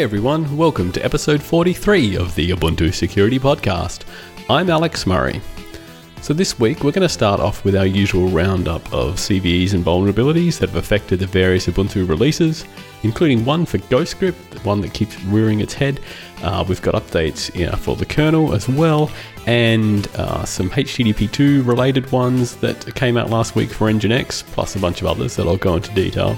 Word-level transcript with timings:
Hey 0.00 0.04
everyone, 0.04 0.56
welcome 0.56 0.92
to 0.92 1.04
episode 1.04 1.42
43 1.42 2.16
of 2.16 2.34
the 2.34 2.52
Ubuntu 2.52 2.90
Security 2.94 3.38
Podcast. 3.38 4.04
I'm 4.48 4.70
Alex 4.70 5.06
Murray. 5.06 5.42
So, 6.22 6.32
this 6.32 6.58
week 6.58 6.82
we're 6.82 6.92
going 6.92 7.06
to 7.06 7.08
start 7.10 7.38
off 7.38 7.66
with 7.66 7.76
our 7.76 7.84
usual 7.84 8.28
roundup 8.28 8.82
of 8.94 9.16
CVEs 9.16 9.74
and 9.74 9.84
vulnerabilities 9.84 10.58
that 10.58 10.70
have 10.70 10.78
affected 10.78 11.18
the 11.18 11.26
various 11.26 11.66
Ubuntu 11.66 12.08
releases, 12.08 12.64
including 13.02 13.44
one 13.44 13.66
for 13.66 13.76
GhostScript, 13.76 14.48
the 14.48 14.60
one 14.60 14.80
that 14.80 14.94
keeps 14.94 15.22
rearing 15.24 15.60
its 15.60 15.74
head. 15.74 16.00
Uh, 16.42 16.64
we've 16.66 16.82
got 16.82 16.94
updates 16.94 17.50
for 17.78 17.96
the 17.96 18.06
kernel 18.06 18.54
as 18.54 18.68
well, 18.68 19.10
and 19.46 20.06
uh, 20.16 20.44
some 20.44 20.70
HTTP2 20.70 21.66
related 21.66 22.10
ones 22.12 22.56
that 22.56 22.94
came 22.94 23.16
out 23.16 23.30
last 23.30 23.54
week 23.54 23.70
for 23.70 23.90
Nginx, 23.90 24.44
plus 24.44 24.76
a 24.76 24.78
bunch 24.78 25.00
of 25.00 25.06
others 25.06 25.36
that 25.36 25.46
I'll 25.46 25.56
go 25.56 25.76
into 25.76 25.92
detail. 25.94 26.36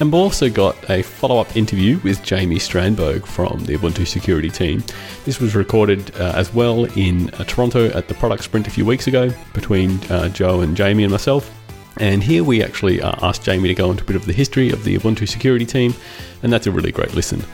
And 0.00 0.12
we've 0.12 0.20
also 0.20 0.50
got 0.50 0.90
a 0.90 1.02
follow 1.02 1.38
up 1.38 1.56
interview 1.56 1.98
with 2.02 2.22
Jamie 2.22 2.56
Strandboge 2.56 3.24
from 3.24 3.64
the 3.64 3.76
Ubuntu 3.76 4.06
security 4.06 4.50
team. 4.50 4.82
This 5.24 5.38
was 5.38 5.54
recorded 5.54 6.14
uh, 6.16 6.32
as 6.34 6.52
well 6.52 6.84
in 6.96 7.30
uh, 7.34 7.44
Toronto 7.44 7.86
at 7.90 8.08
the 8.08 8.14
product 8.14 8.42
sprint 8.42 8.66
a 8.66 8.70
few 8.70 8.84
weeks 8.84 9.06
ago 9.06 9.30
between 9.54 10.00
uh, 10.10 10.28
Joe 10.28 10.60
and 10.60 10.76
Jamie 10.76 11.04
and 11.04 11.12
myself. 11.12 11.50
And 11.98 12.22
here 12.22 12.42
we 12.42 12.62
actually 12.62 13.00
uh, 13.00 13.14
asked 13.22 13.44
Jamie 13.44 13.68
to 13.68 13.74
go 13.74 13.90
into 13.90 14.02
a 14.02 14.06
bit 14.06 14.16
of 14.16 14.26
the 14.26 14.32
history 14.32 14.70
of 14.70 14.82
the 14.82 14.98
Ubuntu 14.98 15.28
security 15.28 15.66
team, 15.66 15.94
and 16.42 16.52
that's 16.52 16.66
a 16.66 16.72
really 16.72 16.90
great 16.90 17.14
listen. 17.14 17.44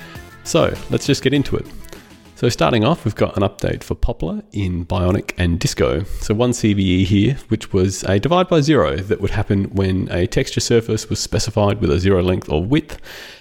So 0.45 0.75
let's 0.91 1.07
just 1.07 1.23
get 1.23 1.35
into 1.35 1.57
it. 1.57 1.67
So 2.39 2.49
starting 2.49 2.85
off, 2.85 3.05
we've 3.05 3.17
got 3.17 3.37
an 3.37 3.43
update 3.43 3.83
for 3.83 3.97
Poppler 3.97 4.45
in 4.53 4.87
Bionic 4.87 5.33
and 5.39 5.59
Disco. 5.59 6.05
So 6.21 6.35
one 6.35 6.53
CVE 6.53 7.05
here, 7.05 7.37
which 7.49 7.73
was 7.73 8.05
a 8.05 8.21
divide 8.21 8.47
by 8.47 8.61
zero 8.61 8.95
that 8.97 9.21
would 9.21 9.33
happen 9.33 9.65
when 9.75 10.09
a 10.13 10.29
texture 10.29 10.61
surface 10.61 11.11
was 11.11 11.19
specified 11.19 11.81
with 11.81 11.91
a 11.91 11.99
zero 11.99 12.23
length 12.23 12.49
or 12.49 12.65
width. 12.65 13.01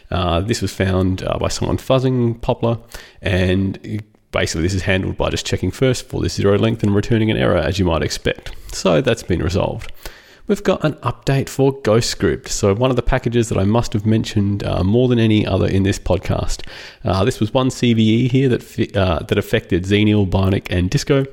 Uh, 0.10 0.40
this 0.40 0.64
was 0.64 0.74
found 0.74 1.22
uh, 1.22 1.38
by 1.38 1.48
someone 1.48 1.78
fuzzing 1.78 2.40
Poppler, 2.40 2.82
and 3.22 4.04
basically 4.32 4.64
this 4.64 4.74
is 4.74 4.82
handled 4.82 5.16
by 5.16 5.30
just 5.30 5.46
checking 5.46 5.70
first 5.70 6.10
for 6.10 6.20
this 6.20 6.34
zero 6.34 6.58
length 6.58 6.82
and 6.82 6.96
returning 6.96 7.30
an 7.30 7.38
error 7.38 7.58
as 7.58 7.78
you 7.78 7.86
might 7.86 8.02
expect. 8.02 8.56
So 8.74 9.02
that's 9.02 9.22
been 9.22 9.44
resolved 9.44 9.92
we've 10.48 10.64
got 10.64 10.84
an 10.84 10.94
update 10.96 11.50
for 11.50 11.74
GhostScript. 11.82 12.48
So, 12.48 12.74
one 12.74 12.90
of 12.90 12.96
the 12.96 13.02
packages 13.02 13.50
that 13.50 13.58
I 13.58 13.64
must 13.66 13.94
have 13.94 14.06
mentioned 14.06 14.64
uh, 14.64 14.84
more 14.84 15.08
than 15.08 15.20
any 15.20 15.46
other 15.46 15.68
in 15.68 15.84
this 15.84 16.00
podcast. 16.00 16.68
Uh, 17.04 17.24
this 17.24 17.40
was 17.40 17.54
one 17.54 17.70
CVE 17.70 18.32
here 18.32 18.50
that, 18.50 18.64
fi- 18.64 18.92
uh, 18.96 19.20
that 19.20 19.38
affected 19.38 19.84
Xenial, 19.84 20.28
Bionic, 20.30 20.68
and 20.70 20.90
Disco. 20.90 21.26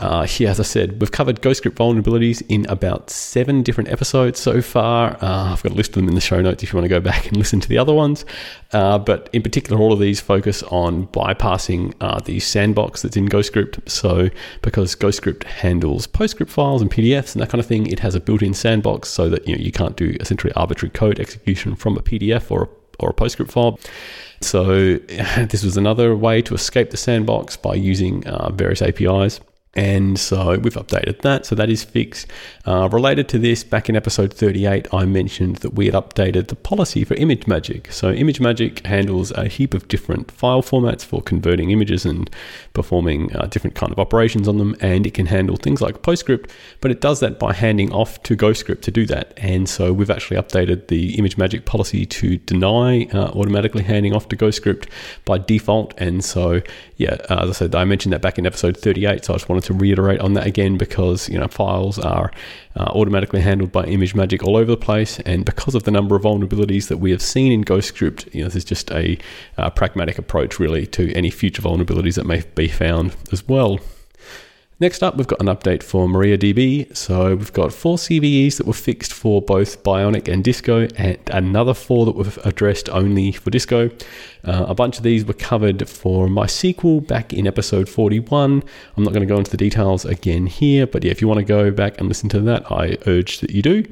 Uh, 0.00 0.24
here, 0.24 0.50
as 0.50 0.58
I 0.58 0.64
said, 0.64 1.00
we've 1.00 1.12
covered 1.12 1.40
GhostScript 1.40 1.74
vulnerabilities 1.74 2.42
in 2.48 2.66
about 2.66 3.10
seven 3.10 3.62
different 3.62 3.90
episodes 3.90 4.40
so 4.40 4.60
far. 4.60 5.16
Uh, 5.22 5.52
I've 5.52 5.62
got 5.62 5.70
a 5.70 5.74
list 5.76 5.90
of 5.90 5.94
them 5.96 6.08
in 6.08 6.16
the 6.16 6.20
show 6.20 6.42
notes 6.42 6.64
if 6.64 6.72
you 6.72 6.76
want 6.76 6.84
to 6.84 6.88
go 6.88 7.00
back 7.12 7.28
and 7.28 7.36
listen 7.36 7.60
to 7.60 7.68
the 7.68 7.78
other 7.78 7.94
ones. 7.94 8.24
Uh, 8.72 8.98
but 8.98 9.30
in 9.32 9.42
particular, 9.42 9.80
all 9.80 9.92
of 9.92 10.00
these 10.00 10.20
focus 10.20 10.64
on 10.64 11.06
bypassing 11.08 11.94
uh, 12.00 12.18
the 12.20 12.40
sandbox 12.40 13.02
that's 13.02 13.16
in 13.16 13.28
GhostScript. 13.28 13.88
So, 13.88 14.30
because 14.62 14.96
GhostScript 14.96 15.44
handles 15.44 16.08
PostScript 16.08 16.50
files 16.50 16.82
and 16.82 16.90
PDFs 16.90 17.34
and 17.34 17.42
that 17.42 17.50
kind 17.50 17.60
of 17.60 17.66
thing, 17.66 17.86
it 17.86 18.00
has 18.00 18.16
a 18.16 18.20
built-in 18.20 18.52
sandbox 18.52 19.08
so 19.08 19.28
that 19.28 19.46
you 19.46 19.56
know 19.56 19.62
you 19.62 19.70
can't 19.70 19.96
do 19.96 20.16
essentially 20.18 20.52
arbitrary 20.54 20.90
code 20.90 21.20
execution 21.20 21.76
from 21.76 21.96
a 21.96 22.00
PDF 22.00 22.50
or 22.50 22.64
a, 22.64 22.68
or 22.98 23.10
a 23.10 23.14
PostScript 23.14 23.52
file. 23.52 23.78
So, 24.40 24.96
this 25.48 25.62
was 25.62 25.76
another 25.76 26.16
way 26.16 26.42
to 26.42 26.54
escape 26.54 26.90
the 26.90 26.96
sandbox 26.96 27.56
by 27.56 27.76
using 27.76 28.26
uh, 28.26 28.50
various 28.50 28.82
APIs. 28.82 29.40
And 29.76 30.18
so 30.18 30.58
we've 30.58 30.74
updated 30.74 31.22
that. 31.22 31.46
So 31.46 31.54
that 31.54 31.68
is 31.68 31.82
fixed. 31.82 32.26
Uh, 32.64 32.88
related 32.90 33.28
to 33.30 33.38
this, 33.38 33.64
back 33.64 33.88
in 33.88 33.96
episode 33.96 34.32
38, 34.32 34.92
I 34.92 35.04
mentioned 35.04 35.56
that 35.56 35.74
we 35.74 35.86
had 35.86 35.94
updated 35.94 36.48
the 36.48 36.56
policy 36.56 37.04
for 37.04 37.14
ImageMagick. 37.16 37.92
So 37.92 38.12
ImageMagick 38.12 38.86
handles 38.86 39.32
a 39.32 39.48
heap 39.48 39.74
of 39.74 39.88
different 39.88 40.30
file 40.30 40.62
formats 40.62 41.04
for 41.04 41.20
converting 41.20 41.70
images 41.70 42.06
and 42.06 42.30
performing 42.72 43.34
uh, 43.34 43.46
different 43.46 43.74
kind 43.74 43.90
of 43.90 43.98
operations 43.98 44.46
on 44.46 44.58
them. 44.58 44.76
And 44.80 45.06
it 45.06 45.14
can 45.14 45.26
handle 45.26 45.56
things 45.56 45.80
like 45.80 46.02
PostScript, 46.02 46.50
but 46.80 46.90
it 46.90 47.00
does 47.00 47.20
that 47.20 47.38
by 47.38 47.52
handing 47.52 47.92
off 47.92 48.22
to 48.24 48.36
GhostScript 48.36 48.82
to 48.82 48.90
do 48.90 49.06
that. 49.06 49.34
And 49.36 49.68
so 49.68 49.92
we've 49.92 50.10
actually 50.10 50.36
updated 50.36 50.86
the 50.86 51.16
ImageMagick 51.16 51.64
policy 51.64 52.06
to 52.06 52.36
deny 52.38 53.06
uh, 53.12 53.30
automatically 53.30 53.82
handing 53.82 54.14
off 54.14 54.28
to 54.28 54.36
GhostScript 54.36 54.88
by 55.24 55.38
default. 55.38 55.94
And 55.98 56.24
so, 56.24 56.62
yeah, 56.96 57.16
uh, 57.28 57.42
as 57.42 57.50
I 57.50 57.52
said, 57.52 57.74
I 57.74 57.84
mentioned 57.84 58.12
that 58.12 58.22
back 58.22 58.38
in 58.38 58.46
episode 58.46 58.76
38. 58.76 59.24
So 59.24 59.34
I 59.34 59.36
just 59.36 59.48
wanted 59.48 59.63
to 59.64 59.74
reiterate 59.74 60.20
on 60.20 60.34
that 60.34 60.46
again 60.46 60.76
because 60.76 61.28
you 61.28 61.38
know 61.38 61.48
files 61.48 61.98
are 61.98 62.30
uh, 62.76 62.90
automatically 62.94 63.40
handled 63.40 63.72
by 63.72 63.84
ImageMagick 63.84 64.42
all 64.42 64.56
over 64.56 64.70
the 64.70 64.76
place, 64.76 65.20
and 65.20 65.44
because 65.44 65.74
of 65.74 65.84
the 65.84 65.90
number 65.90 66.16
of 66.16 66.22
vulnerabilities 66.22 66.88
that 66.88 66.98
we 66.98 67.10
have 67.10 67.22
seen 67.22 67.52
in 67.52 67.64
GhostScript, 67.64 68.32
you 68.34 68.40
know, 68.40 68.46
this 68.46 68.56
is 68.56 68.64
just 68.64 68.90
a 68.90 69.18
uh, 69.58 69.70
pragmatic 69.70 70.18
approach 70.18 70.58
really 70.58 70.86
to 70.88 71.12
any 71.12 71.30
future 71.30 71.62
vulnerabilities 71.62 72.14
that 72.16 72.26
may 72.26 72.42
be 72.54 72.68
found 72.68 73.14
as 73.32 73.46
well. 73.48 73.78
Next 74.80 75.04
up, 75.04 75.16
we've 75.16 75.28
got 75.28 75.40
an 75.40 75.46
update 75.46 75.84
for 75.84 76.08
MariaDB. 76.08 76.96
So 76.96 77.36
we've 77.36 77.52
got 77.52 77.72
four 77.72 77.96
CVEs 77.96 78.56
that 78.56 78.66
were 78.66 78.72
fixed 78.72 79.12
for 79.12 79.40
both 79.40 79.84
Bionic 79.84 80.26
and 80.26 80.42
Disco, 80.42 80.88
and 80.96 81.18
another 81.28 81.74
four 81.74 82.04
that 82.06 82.16
were 82.16 82.26
addressed 82.44 82.88
only 82.88 83.30
for 83.30 83.50
Disco. 83.50 83.90
Uh, 84.42 84.66
a 84.66 84.74
bunch 84.74 84.96
of 84.96 85.04
these 85.04 85.24
were 85.24 85.34
covered 85.34 85.88
for 85.88 86.26
MySQL 86.26 87.06
back 87.06 87.32
in 87.32 87.46
episode 87.46 87.88
41. 87.88 88.64
I'm 88.96 89.04
not 89.04 89.12
going 89.12 89.26
to 89.26 89.32
go 89.32 89.38
into 89.38 89.52
the 89.52 89.56
details 89.56 90.04
again 90.04 90.46
here, 90.46 90.88
but 90.88 91.04
yeah, 91.04 91.12
if 91.12 91.22
you 91.22 91.28
want 91.28 91.38
to 91.38 91.44
go 91.44 91.70
back 91.70 91.98
and 91.98 92.08
listen 92.08 92.28
to 92.30 92.40
that, 92.40 92.70
I 92.72 92.98
urge 93.06 93.38
that 93.40 93.50
you 93.50 93.62
do. 93.62 93.84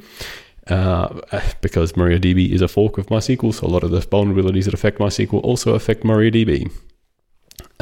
Uh, 0.66 1.20
because 1.60 1.92
MariaDB 1.92 2.50
is 2.50 2.60
a 2.60 2.68
fork 2.68 2.98
of 2.98 3.06
MySQL, 3.06 3.54
so 3.54 3.66
a 3.66 3.68
lot 3.68 3.84
of 3.84 3.92
the 3.92 4.00
vulnerabilities 4.00 4.64
that 4.64 4.74
affect 4.74 4.98
MySQL 4.98 5.42
also 5.44 5.74
affect 5.74 6.02
MariaDB. 6.02 6.70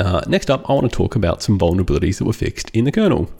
Uh, 0.00 0.22
next 0.26 0.50
up, 0.50 0.68
I 0.68 0.72
want 0.72 0.90
to 0.90 0.96
talk 0.96 1.14
about 1.14 1.42
some 1.42 1.58
vulnerabilities 1.58 2.18
that 2.18 2.24
were 2.24 2.32
fixed 2.32 2.70
in 2.70 2.84
the 2.84 2.92
kernel. 2.92 3.30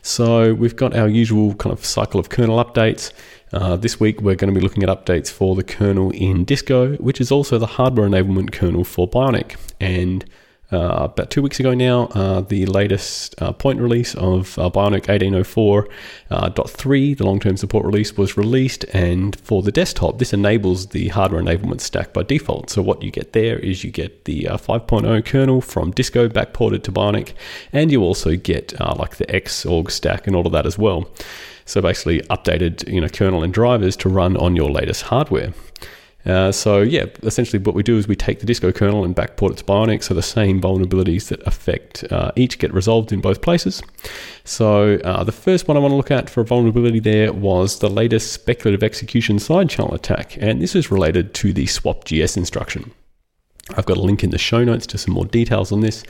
So 0.00 0.54
we've 0.54 0.74
got 0.74 0.96
our 0.96 1.08
usual 1.08 1.54
kind 1.56 1.74
of 1.74 1.84
cycle 1.84 2.18
of 2.18 2.30
kernel 2.30 2.62
updates. 2.64 3.12
Uh, 3.52 3.76
this 3.76 4.00
week, 4.00 4.22
we're 4.22 4.34
going 4.34 4.52
to 4.52 4.58
be 4.58 4.62
looking 4.62 4.82
at 4.82 4.88
updates 4.88 5.30
for 5.30 5.54
the 5.54 5.62
kernel 5.62 6.10
in 6.12 6.44
Disco, 6.44 6.94
which 6.96 7.20
is 7.20 7.30
also 7.30 7.58
the 7.58 7.66
hardware 7.66 8.08
enablement 8.08 8.50
kernel 8.52 8.82
for 8.82 9.06
Bionic. 9.06 9.56
And 9.78 10.24
uh, 10.72 11.08
about 11.12 11.30
two 11.30 11.42
weeks 11.42 11.60
ago 11.60 11.74
now, 11.74 12.06
uh, 12.06 12.40
the 12.40 12.66
latest 12.66 13.40
uh, 13.40 13.52
point 13.52 13.80
release 13.80 14.14
of 14.16 14.58
uh, 14.58 14.68
Bionic 14.68 15.06
1804.3, 15.06 15.86
uh, 16.30 17.14
the 17.14 17.24
long 17.24 17.38
term 17.38 17.56
support 17.56 17.84
release, 17.84 18.16
was 18.16 18.36
released. 18.36 18.84
And 18.92 19.38
for 19.40 19.62
the 19.62 19.70
desktop, 19.70 20.18
this 20.18 20.32
enables 20.32 20.88
the 20.88 21.08
hardware 21.08 21.40
enablement 21.40 21.80
stack 21.80 22.12
by 22.12 22.24
default. 22.24 22.70
So, 22.70 22.82
what 22.82 23.02
you 23.02 23.12
get 23.12 23.32
there 23.32 23.58
is 23.60 23.84
you 23.84 23.92
get 23.92 24.24
the 24.24 24.48
uh, 24.48 24.56
5.0 24.56 25.24
kernel 25.24 25.60
from 25.60 25.92
Disco 25.92 26.28
backported 26.28 26.82
to 26.84 26.92
Bionic, 26.92 27.34
and 27.72 27.92
you 27.92 28.02
also 28.02 28.34
get 28.34 28.78
like 28.80 29.16
the 29.16 29.26
Xorg 29.26 29.90
stack 29.90 30.26
and 30.26 30.34
all 30.34 30.46
of 30.46 30.52
that 30.52 30.66
as 30.66 30.76
well. 30.76 31.08
So, 31.64 31.80
basically, 31.80 32.22
updated 32.22 32.92
you 32.92 33.00
know, 33.00 33.08
kernel 33.08 33.44
and 33.44 33.54
drivers 33.54 33.96
to 33.98 34.08
run 34.08 34.36
on 34.36 34.56
your 34.56 34.70
latest 34.70 35.02
hardware. 35.02 35.52
Uh, 36.26 36.50
so 36.50 36.80
yeah, 36.80 37.06
essentially 37.22 37.62
what 37.62 37.74
we 37.74 37.82
do 37.82 37.96
is 37.96 38.08
we 38.08 38.16
take 38.16 38.40
the 38.40 38.46
Disco 38.46 38.72
kernel 38.72 39.04
and 39.04 39.14
backport 39.14 39.52
it 39.52 39.58
to 39.58 39.64
Bionic, 39.64 40.02
so 40.02 40.12
the 40.12 40.22
same 40.22 40.60
vulnerabilities 40.60 41.28
that 41.28 41.40
affect 41.46 42.04
uh, 42.10 42.32
each 42.34 42.58
get 42.58 42.74
resolved 42.74 43.12
in 43.12 43.20
both 43.20 43.40
places. 43.40 43.80
So 44.44 44.96
uh, 45.04 45.22
the 45.22 45.32
first 45.32 45.68
one 45.68 45.76
I 45.76 45.80
want 45.80 45.92
to 45.92 45.96
look 45.96 46.10
at 46.10 46.28
for 46.28 46.40
a 46.40 46.44
vulnerability 46.44 46.98
there 46.98 47.32
was 47.32 47.78
the 47.78 47.88
latest 47.88 48.32
speculative 48.32 48.82
execution 48.82 49.38
side 49.38 49.70
channel 49.70 49.94
attack, 49.94 50.36
and 50.40 50.60
this 50.60 50.74
is 50.74 50.90
related 50.90 51.32
to 51.34 51.52
the 51.52 51.66
swapGS 51.66 52.36
instruction. 52.36 52.90
I've 53.76 53.86
got 53.86 53.96
a 53.96 54.02
link 54.02 54.22
in 54.22 54.30
the 54.30 54.38
show 54.38 54.64
notes 54.64 54.86
to 54.88 54.98
some 54.98 55.14
more 55.14 55.24
details 55.24 55.72
on 55.72 55.80
this. 55.80 56.04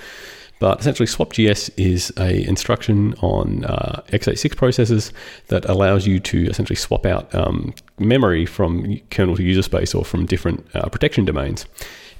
But 0.58 0.80
essentially, 0.80 1.06
swapGS 1.06 1.70
is 1.76 2.12
a 2.18 2.46
instruction 2.46 3.14
on 3.20 3.64
uh, 3.64 4.02
x86 4.08 4.54
processors 4.54 5.12
that 5.48 5.64
allows 5.66 6.06
you 6.06 6.18
to 6.20 6.46
essentially 6.46 6.76
swap 6.76 7.04
out 7.04 7.32
um, 7.34 7.74
memory 7.98 8.46
from 8.46 8.98
kernel 9.10 9.36
to 9.36 9.42
user 9.42 9.62
space 9.62 9.94
or 9.94 10.04
from 10.04 10.24
different 10.24 10.66
uh, 10.74 10.88
protection 10.88 11.24
domains. 11.24 11.66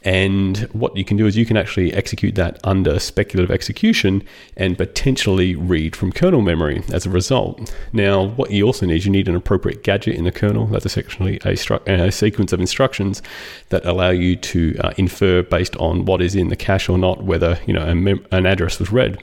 And 0.03 0.59
what 0.73 0.97
you 0.97 1.05
can 1.05 1.17
do 1.17 1.27
is 1.27 1.37
you 1.37 1.47
can 1.47 1.57
actually 1.57 1.93
execute 1.93 2.37
that 2.37 2.61
under 2.63 2.99
speculative 3.01 3.51
execution 3.51 4.23
and 4.57 4.77
potentially 4.77 5.57
read 5.57 5.97
from 5.97 6.13
kernel 6.13 6.43
memory 6.43 6.83
as 6.93 7.07
a 7.07 7.11
result. 7.11 7.75
Now, 7.93 8.25
what 8.25 8.51
you 8.51 8.65
also 8.65 8.87
need, 8.87 9.05
you 9.05 9.11
need 9.11 9.29
an 9.29 9.35
appropriate 9.35 9.83
gadget 9.83 10.15
in 10.15 10.25
the 10.25 10.33
kernel. 10.33 10.67
That's 10.67 10.87
essentially 10.87 11.37
a, 11.39 11.55
stru- 11.55 11.87
a 11.89 12.13
sequence 12.13 12.53
of 12.53 12.61
instructions 12.61 13.23
that 13.71 13.85
allow 13.85 14.11
you 14.11 14.37
to 14.37 14.77
uh, 14.79 14.93
infer 14.97 15.43
based 15.43 15.77
on 15.77 16.05
what 16.05 16.23
is 16.23 16.35
in 16.35 16.49
the 16.49 16.57
cache 16.57 16.89
or 16.89 16.99
not 16.99 17.25
whether 17.25 17.59
you 17.67 17.73
know 17.75 17.95
mem- 17.95 18.27
an 18.31 18.47
address 18.47 18.79
was 18.79 18.91
read. 18.93 19.23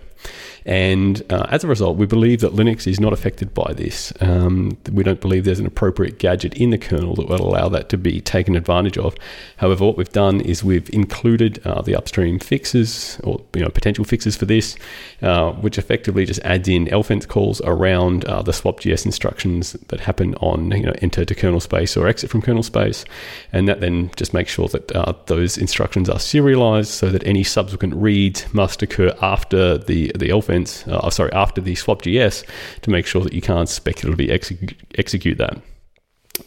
And 0.65 1.21
uh, 1.31 1.47
as 1.49 1.63
a 1.63 1.67
result, 1.67 1.97
we 1.97 2.05
believe 2.05 2.41
that 2.41 2.53
Linux 2.53 2.87
is 2.87 2.99
not 2.99 3.13
affected 3.13 3.53
by 3.53 3.73
this. 3.73 4.13
Um, 4.21 4.77
we 4.91 5.03
don't 5.03 5.21
believe 5.21 5.45
there's 5.45 5.59
an 5.59 5.65
appropriate 5.65 6.19
gadget 6.19 6.53
in 6.55 6.69
the 6.69 6.77
kernel 6.77 7.15
that 7.15 7.27
will 7.27 7.41
allow 7.41 7.69
that 7.69 7.89
to 7.89 7.97
be 7.97 8.21
taken 8.21 8.55
advantage 8.55 8.97
of. 8.97 9.15
However, 9.57 9.85
what 9.85 9.97
we've 9.97 10.11
done 10.11 10.41
is 10.41 10.63
we've 10.63 10.89
included 10.93 11.65
uh, 11.65 11.81
the 11.81 11.95
upstream 11.95 12.39
fixes 12.39 13.19
or 13.23 13.41
you 13.53 13.61
know 13.61 13.69
potential 13.69 14.05
fixes 14.05 14.35
for 14.35 14.45
this, 14.45 14.75
uh, 15.21 15.51
which 15.53 15.77
effectively 15.77 16.25
just 16.25 16.39
adds 16.41 16.67
in 16.67 16.85
lfence 16.87 17.27
calls 17.27 17.61
around 17.61 18.25
uh, 18.25 18.41
the 18.41 18.51
swapgs 18.51 19.05
instructions 19.05 19.73
that 19.87 19.99
happen 19.99 20.35
on 20.35 20.71
you 20.71 20.83
know 20.83 20.93
enter 21.01 21.25
to 21.25 21.35
kernel 21.35 21.59
space 21.59 21.97
or 21.97 22.07
exit 22.07 22.29
from 22.29 22.41
kernel 22.41 22.63
space, 22.63 23.05
and 23.51 23.67
that 23.67 23.79
then 23.79 24.11
just 24.15 24.33
makes 24.33 24.51
sure 24.51 24.67
that 24.67 24.91
uh, 24.95 25.13
those 25.25 25.57
instructions 25.57 26.09
are 26.09 26.19
serialized 26.19 26.89
so 26.89 27.09
that 27.09 27.25
any 27.25 27.43
subsequent 27.43 27.93
reads 27.95 28.51
must 28.53 28.81
occur 28.81 29.15
after 29.21 29.77
the 29.77 30.11
the 30.15 30.29
lfence, 30.29 30.52
uh, 30.87 31.09
sorry, 31.09 31.31
after 31.31 31.61
the 31.61 31.75
swapgs 31.75 32.45
to 32.81 32.89
make 32.89 33.05
sure 33.05 33.21
that 33.23 33.33
you 33.33 33.41
can't 33.41 33.69
speculatively 33.69 34.31
execute, 34.31 34.75
execute 34.95 35.37
that. 35.37 35.61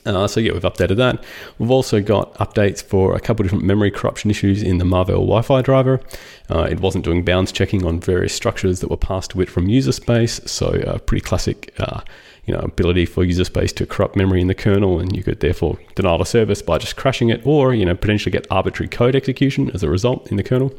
Uh, 0.05 0.26
so 0.26 0.41
yeah, 0.41 0.53
we've 0.53 0.62
updated 0.62 0.97
that. 0.97 1.23
We've 1.58 1.70
also 1.70 2.00
got 2.00 2.35
updates 2.35 2.82
for 2.82 3.14
a 3.14 3.20
couple 3.20 3.44
different 3.44 3.64
memory 3.64 3.91
corruption 3.91 4.31
issues 4.31 4.62
in 4.62 4.79
the 4.79 4.85
Marvell 4.85 5.20
Wi-Fi 5.20 5.62
driver. 5.62 6.00
Uh, 6.50 6.62
it 6.62 6.81
wasn't 6.81 7.05
doing 7.05 7.25
bounds 7.25 7.53
checking 7.53 7.87
on 7.87 8.00
various 8.00 8.35
structures 8.35 8.81
that 8.81 8.91
were 8.91 8.97
passed 8.97 9.31
to 9.31 9.41
it 9.41 9.49
from 9.49 9.69
user 9.69 9.93
space, 9.93 10.41
so 10.44 10.67
uh, 10.67 10.99
pretty 10.99 11.23
classic. 11.23 11.73
Uh, 11.79 12.00
you 12.47 12.55
know, 12.55 12.61
ability 12.61 13.05
for 13.05 13.25
user 13.25 13.44
space 13.44 13.73
to 13.73 13.85
corrupt 13.85 14.14
memory 14.14 14.41
in 14.41 14.47
the 14.47 14.55
kernel, 14.55 15.00
and 15.00 15.17
you 15.17 15.25
could 15.25 15.41
therefore 15.41 15.79
deny 15.97 16.17
the 16.17 16.25
service 16.25 16.62
by 16.62 16.79
just 16.79 16.94
crashing 16.94 17.29
it, 17.29 17.44
or 17.44 17.75
you 17.75 17.85
know, 17.85 17.94
potentially 17.94 18.31
get 18.31 18.47
arbitrary 18.52 18.88
code 18.88 19.17
execution 19.17 19.69
as 19.75 19.82
a 19.82 19.91
result 19.91 20.31
in 20.31 20.37
the 20.37 20.44
kernel. 20.44 20.73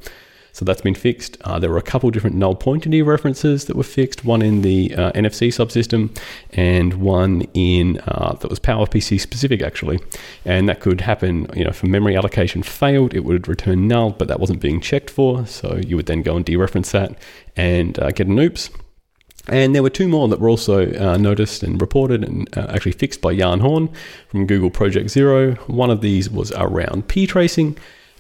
So 0.58 0.66
that's 0.66 0.82
been 0.82 0.96
fixed. 0.96 1.38
Uh, 1.42 1.60
there 1.60 1.70
were 1.70 1.78
a 1.78 1.84
couple 1.84 2.10
different 2.10 2.36
null 2.36 2.56
pointer 2.56 2.90
dereferences 2.90 3.68
that 3.68 3.76
were 3.76 3.84
fixed. 3.84 4.26
One 4.26 4.42
in 4.42 4.64
the 4.64 4.92
uh, 4.96 5.12
NFC 5.12 5.50
subsystem, 5.50 6.18
and 6.52 6.96
one 6.96 7.44
in 7.54 8.00
uh, 8.08 8.36
that 8.40 8.50
was 8.50 8.60
PowerPC 8.60 9.20
specific 9.20 9.62
actually. 9.62 10.00
And 10.46 10.68
that 10.68 10.80
could 10.80 11.02
happen. 11.02 11.48
You 11.56 11.66
know, 11.66 11.70
if 11.70 11.84
a 11.84 11.86
memory 11.86 12.18
allocation 12.18 12.64
failed, 12.64 13.14
it 13.14 13.20
would 13.20 13.48
return 13.48 13.88
null, 13.88 14.10
but 14.10 14.30
that 14.30 14.40
wasn't 14.40 14.60
being 14.60 14.82
checked 14.82 15.12
for. 15.12 15.46
So 15.46 15.76
you 15.76 15.96
would 15.96 16.08
then 16.08 16.24
go 16.24 16.36
and 16.36 16.44
dereference 16.44 16.90
that 16.90 17.16
and 17.56 18.00
uh, 18.00 18.10
get 18.10 18.26
an 18.26 18.40
oops. 18.40 18.72
And 19.48 19.76
there 19.76 19.84
were 19.84 19.92
two 19.92 20.08
more 20.08 20.28
that 20.28 20.40
were 20.40 20.50
also 20.50 20.92
uh, 20.92 21.18
noticed 21.18 21.62
and 21.62 21.80
reported 21.80 22.24
and 22.24 22.58
uh, 22.58 22.66
actually 22.70 22.94
fixed 22.94 23.22
by 23.22 23.36
Jann 23.36 23.60
Horn 23.60 23.90
from 24.28 24.48
Google 24.48 24.72
Project 24.72 25.12
Zero. 25.12 25.54
One 25.68 25.92
of 25.92 26.02
these 26.02 26.32
was 26.32 26.52
around 26.54 27.08
p 27.10 27.28
tracing 27.28 27.78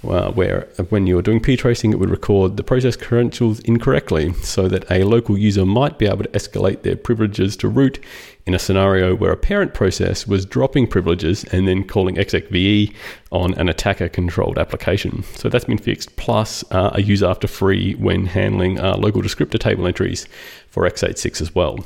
uh, 0.09 0.31
where 0.31 0.67
when 0.89 1.07
you're 1.07 1.21
doing 1.21 1.39
p-tracing, 1.39 1.91
it 1.91 1.99
would 1.99 2.09
record 2.09 2.57
the 2.57 2.63
process 2.63 2.95
credentials 2.95 3.59
incorrectly 3.61 4.33
so 4.33 4.67
that 4.67 4.89
a 4.91 5.03
local 5.03 5.37
user 5.37 5.65
might 5.65 5.97
be 5.97 6.05
able 6.05 6.23
to 6.23 6.29
escalate 6.29 6.81
their 6.83 6.95
privileges 6.95 7.55
to 7.57 7.67
root 7.67 7.99
in 8.45 8.53
a 8.53 8.59
scenario 8.59 9.13
where 9.15 9.31
a 9.31 9.37
parent 9.37 9.73
process 9.73 10.25
was 10.25 10.45
dropping 10.45 10.87
privileges 10.87 11.43
and 11.45 11.67
then 11.67 11.83
calling 11.83 12.15
execve 12.15 12.93
on 13.31 13.53
an 13.55 13.67
attacker-controlled 13.67 14.57
application. 14.57 15.23
So 15.35 15.49
that's 15.49 15.65
been 15.65 15.77
fixed, 15.77 16.15
plus 16.15 16.63
uh, 16.71 16.91
a 16.93 17.01
use 17.01 17.21
after 17.21 17.47
free 17.47 17.93
when 17.95 18.25
handling 18.25 18.79
uh, 18.79 18.95
local 18.97 19.21
descriptor 19.21 19.59
table 19.59 19.85
entries 19.85 20.27
for 20.69 20.83
x86 20.83 21.41
as 21.41 21.53
well. 21.53 21.79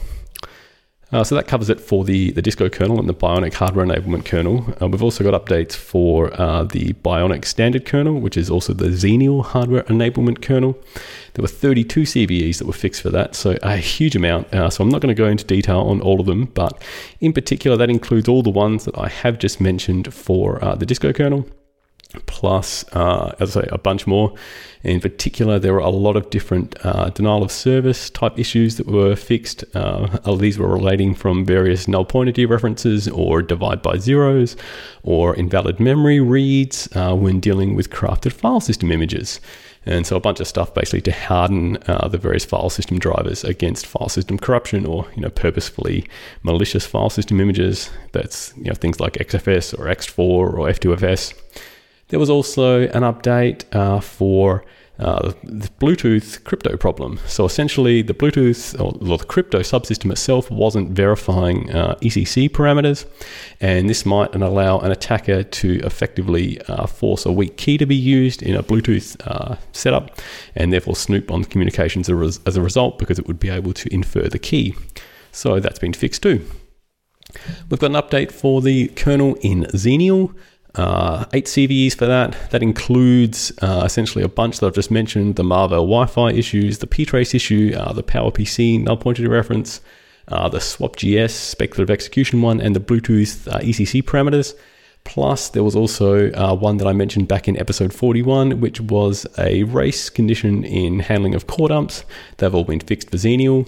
Uh, 1.12 1.24
so 1.24 1.36
that 1.36 1.48
covers 1.48 1.70
it 1.70 1.80
for 1.80 2.06
the, 2.06 2.32
the 2.32 2.42
Disco 2.42 2.70
kernel 2.70 3.00
and 3.00 3.10
the 3.10 3.14
Bionic 3.14 3.54
hardware 3.54 3.86
enablement 3.86 4.26
kernel. 4.26 4.74
Uh, 4.82 4.88
we've 4.88 5.04
also 5.04 5.24
got 5.24 5.34
updates 5.34 5.74
for 5.74 6.32
uh, 6.40 6.64
the 6.64 6.94
Bionic 6.94 7.44
standard 7.46 7.86
kernel, 7.86 8.20
which 8.20 8.38
is 8.38 8.50
also 8.50 8.74
the 8.74 8.86
Xenial 8.86 9.44
hardware 9.44 9.84
enablement 9.84 10.42
kernel. 10.42 10.78
There 11.34 11.44
were 11.44 11.50
32 11.50 12.02
CVEs 12.02 12.60
that 12.60 12.68
were 12.68 12.74
fixed 12.74 13.02
for 13.02 13.10
that, 13.10 13.36
so 13.36 13.58
a 13.62 13.78
huge 13.78 14.16
amount. 14.16 14.54
Uh, 14.54 14.70
so 14.70 14.84
I'm 14.84 14.90
not 14.90 15.02
going 15.02 15.14
to 15.14 15.22
go 15.22 15.28
into 15.28 15.44
detail 15.44 15.82
on 15.82 16.02
all 16.02 16.20
of 16.20 16.26
them, 16.26 16.46
but 16.46 16.82
in 17.20 17.34
particular, 17.34 17.76
that 17.78 17.90
includes 17.90 18.30
all 18.30 18.44
the 18.44 18.50
ones 18.50 18.86
that 18.86 18.98
I 18.98 19.10
have 19.10 19.38
just 19.38 19.60
mentioned 19.60 20.14
for 20.14 20.64
uh, 20.64 20.76
the 20.76 20.86
Disco 20.86 21.12
kernel 21.12 21.46
plus, 22.26 22.84
uh, 22.94 23.36
as 23.40 23.56
I 23.56 23.62
say, 23.62 23.70
a 23.72 23.78
bunch 23.78 24.08
more. 24.08 24.34
In 24.84 25.00
particular, 25.00 25.60
there 25.60 25.74
were 25.74 25.80
a 25.80 25.90
lot 25.90 26.16
of 26.16 26.30
different 26.30 26.76
uh, 26.84 27.10
denial 27.10 27.44
of 27.44 27.52
service 27.52 28.10
type 28.10 28.38
issues 28.40 28.78
that 28.78 28.88
were 28.88 29.16
fixed. 29.16 29.64
Uh, 29.76 30.36
these 30.36 30.58
were 30.58 30.68
relating 30.68 31.14
from 31.14 31.46
various 31.46 31.88
null 31.88 32.06
pointer 32.06 32.48
references 32.48 33.08
or 33.08 33.42
divide 33.42 33.82
by 33.82 33.98
zeros 33.98 34.56
or 35.04 35.36
invalid 35.36 35.80
memory 35.80 36.20
reads 36.20 36.90
uh, 36.96 37.16
when 37.16 37.40
dealing 37.40 37.76
with 37.76 37.90
crafted 37.90 38.34
file 38.34 38.60
system 38.60 38.92
images. 38.92 39.40
And 39.86 40.06
so 40.06 40.16
a 40.16 40.20
bunch 40.20 40.40
of 40.40 40.48
stuff 40.48 40.74
basically 40.74 41.02
to 41.02 41.12
harden 41.12 41.78
uh, 41.88 42.08
the 42.08 42.18
various 42.18 42.46
file 42.46 42.70
system 42.70 43.00
drivers 43.00 43.44
against 43.44 43.88
file 43.88 44.10
system 44.10 44.38
corruption 44.38 44.86
or 44.86 45.08
you 45.16 45.22
know 45.24 45.30
purposefully 45.30 46.08
malicious 46.44 46.86
file 46.86 47.10
system 47.10 47.40
images. 47.40 47.90
That's 48.12 48.54
you 48.58 48.66
know 48.66 48.76
things 48.76 49.00
like 49.00 49.14
XFS 49.14 49.78
or 49.78 49.86
ext4 49.86 50.20
or 50.20 50.68
F2FS. 50.68 51.34
There 52.12 52.20
was 52.20 52.30
also 52.30 52.82
an 52.82 53.04
update 53.04 53.64
uh, 53.74 54.02
for 54.02 54.66
uh, 55.00 55.32
the 55.44 55.70
Bluetooth 55.80 56.44
crypto 56.44 56.76
problem. 56.76 57.20
So 57.26 57.46
essentially, 57.46 58.02
the 58.02 58.14
Bluetooth 58.14 58.78
or 58.80 58.92
the 58.92 59.24
crypto 59.24 59.60
subsystem 59.60 60.12
itself 60.12 60.52
wasn't 60.52 60.90
verifying 60.90 61.72
uh, 61.72 61.96
ECC 62.02 62.50
parameters, 62.50 63.06
and 63.62 63.90
this 63.90 64.06
might 64.06 64.36
allow 64.36 64.80
an 64.80 64.92
attacker 64.92 65.42
to 65.42 65.80
effectively 65.86 66.62
uh, 66.64 66.86
force 66.86 67.26
a 67.26 67.32
weak 67.32 67.56
key 67.56 67.78
to 67.78 67.86
be 67.86 67.96
used 67.96 68.44
in 68.44 68.56
a 68.56 68.62
Bluetooth 68.62 69.16
uh, 69.26 69.56
setup, 69.72 70.20
and 70.54 70.74
therefore 70.74 70.98
snoop 70.98 71.32
on 71.32 71.46
communications 71.46 72.10
as 72.10 72.58
a 72.58 72.62
result 72.62 73.00
because 73.00 73.20
it 73.20 73.26
would 73.26 73.40
be 73.40 73.50
able 73.50 73.72
to 73.72 73.92
infer 73.94 74.28
the 74.28 74.38
key. 74.38 74.76
So 75.32 75.62
that's 75.62 75.80
been 75.80 75.94
fixed 75.94 76.24
too. 76.24 76.46
We've 77.70 77.80
got 77.80 77.92
an 77.92 78.02
update 78.02 78.34
for 78.34 78.62
the 78.62 78.90
kernel 78.90 79.36
in 79.36 79.64
Xenial 79.74 80.36
uh, 80.76 81.26
eight 81.34 81.46
CVEs 81.46 81.96
for 81.96 82.06
that. 82.06 82.52
That 82.52 82.64
includes 82.64 83.52
uh, 83.62 83.84
essentially 83.86 84.24
a 84.24 84.30
bunch 84.30 84.60
that 84.60 84.68
I've 84.68 84.76
just 84.76 84.92
mentioned 84.92 85.36
the 85.36 85.44
Marvell 85.44 85.86
Wi 85.86 86.06
Fi 86.06 86.32
issues, 86.32 86.78
the 86.80 86.88
ptrace 86.88 87.36
issue, 87.36 87.74
uh, 87.78 87.94
the 87.94 88.04
PowerPC 88.04 88.84
null 88.84 88.98
pointer 88.98 89.24
dereference, 89.24 89.82
uh, 90.28 90.48
the 90.50 90.60
swapgs 90.60 91.32
speculative 91.32 91.92
execution 91.92 92.42
one, 92.42 92.62
and 92.62 92.76
the 92.76 92.80
Bluetooth 92.80 93.48
uh, 93.48 93.60
ECC 93.60 94.02
parameters. 94.02 94.56
Plus, 95.04 95.50
there 95.50 95.64
was 95.64 95.76
also 95.76 96.32
uh, 96.34 96.56
one 96.56 96.78
that 96.78 96.88
I 96.88 96.94
mentioned 96.94 97.28
back 97.28 97.48
in 97.48 97.58
episode 97.58 97.92
41, 97.92 98.60
which 98.62 98.80
was 98.80 99.26
a 99.38 99.64
race 99.64 100.12
condition 100.12 100.64
in 100.64 101.00
handling 101.00 101.34
of 101.34 101.48
core 101.48 101.70
dumps. 101.70 102.06
They've 102.38 102.54
all 102.54 102.64
been 102.64 102.80
fixed 102.80 103.10
for 103.10 103.18
Xenial. 103.18 103.68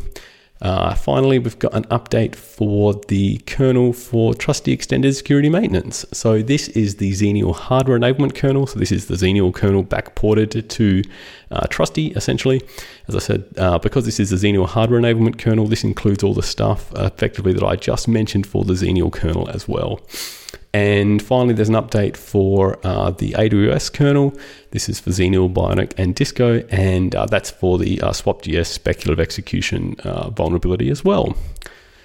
Uh, 0.63 0.95
finally, 0.95 1.39
we've 1.39 1.59
got 1.59 1.73
an 1.73 1.83
update 1.85 2.35
for 2.35 2.93
the 3.09 3.37
kernel 3.39 3.91
for 3.91 4.33
Trusty 4.33 4.71
Extended 4.71 5.13
Security 5.13 5.49
Maintenance. 5.49 6.05
So 6.13 6.41
this 6.41 6.69
is 6.69 6.95
the 6.95 7.11
Xenial 7.11 7.53
hardware 7.53 7.99
enablement 7.99 8.33
kernel. 8.33 8.65
So 8.65 8.79
this 8.79 8.91
is 8.91 9.07
the 9.07 9.15
Xenial 9.15 9.53
kernel 9.53 9.83
backported 9.83 10.69
to 10.69 11.03
uh, 11.51 11.67
Trusty, 11.67 12.13
essentially. 12.15 12.61
As 13.09 13.15
I 13.15 13.19
said, 13.19 13.43
uh, 13.57 13.77
because 13.77 14.05
this 14.05 14.21
is 14.21 14.29
the 14.29 14.37
Xenial 14.37 14.65
hardware 14.65 15.01
enablement 15.01 15.37
kernel, 15.37 15.67
this 15.67 15.83
includes 15.83 16.23
all 16.23 16.33
the 16.33 16.41
stuff 16.41 16.93
effectively 16.95 17.51
that 17.51 17.63
I 17.63 17.75
just 17.75 18.07
mentioned 18.07 18.47
for 18.47 18.63
the 18.63 18.73
Xenial 18.73 19.11
kernel 19.11 19.49
as 19.49 19.67
well. 19.67 19.99
And 20.73 21.21
finally, 21.21 21.53
there's 21.53 21.69
an 21.69 21.75
update 21.75 22.17
for 22.17 22.79
uh, 22.83 23.11
the 23.11 23.33
AWS 23.33 23.93
kernel. 23.93 24.33
This 24.71 24.89
is 24.89 24.99
for 24.99 25.11
Xenial, 25.11 25.53
Bionic, 25.53 25.93
and 25.97 26.15
Disco, 26.15 26.63
and 26.69 27.13
uh, 27.15 27.27
that's 27.27 27.51
for 27.51 27.77
the 27.77 28.01
uh, 28.01 28.09
SwapGS 28.09 28.65
speculative 28.65 29.19
execution 29.19 29.95
uh, 30.03 30.31
vulnerability 30.31 30.89
as 30.89 31.05
well. 31.05 31.37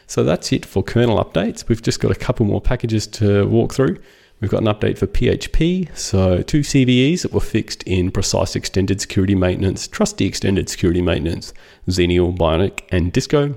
So 0.06 0.22
that's 0.22 0.52
it 0.52 0.66
for 0.66 0.82
kernel 0.82 1.22
updates. 1.22 1.66
We've 1.66 1.80
just 1.80 2.00
got 2.00 2.10
a 2.10 2.14
couple 2.14 2.44
more 2.44 2.60
packages 2.60 3.06
to 3.06 3.46
walk 3.46 3.72
through. 3.72 3.96
We've 4.40 4.50
got 4.50 4.60
an 4.60 4.68
update 4.68 4.98
for 4.98 5.06
PHP, 5.06 5.96
so 5.96 6.42
two 6.42 6.60
CVEs 6.60 7.22
that 7.22 7.32
were 7.32 7.40
fixed 7.40 7.82
in 7.84 8.10
Precise 8.10 8.54
Extended 8.54 9.00
Security 9.00 9.34
Maintenance, 9.34 9.88
Trusty 9.88 10.26
Extended 10.26 10.68
Security 10.68 11.02
Maintenance, 11.02 11.54
Xenial, 11.88 12.37
Bionic, 12.37 12.82
and 12.92 13.12
Disco. 13.12 13.56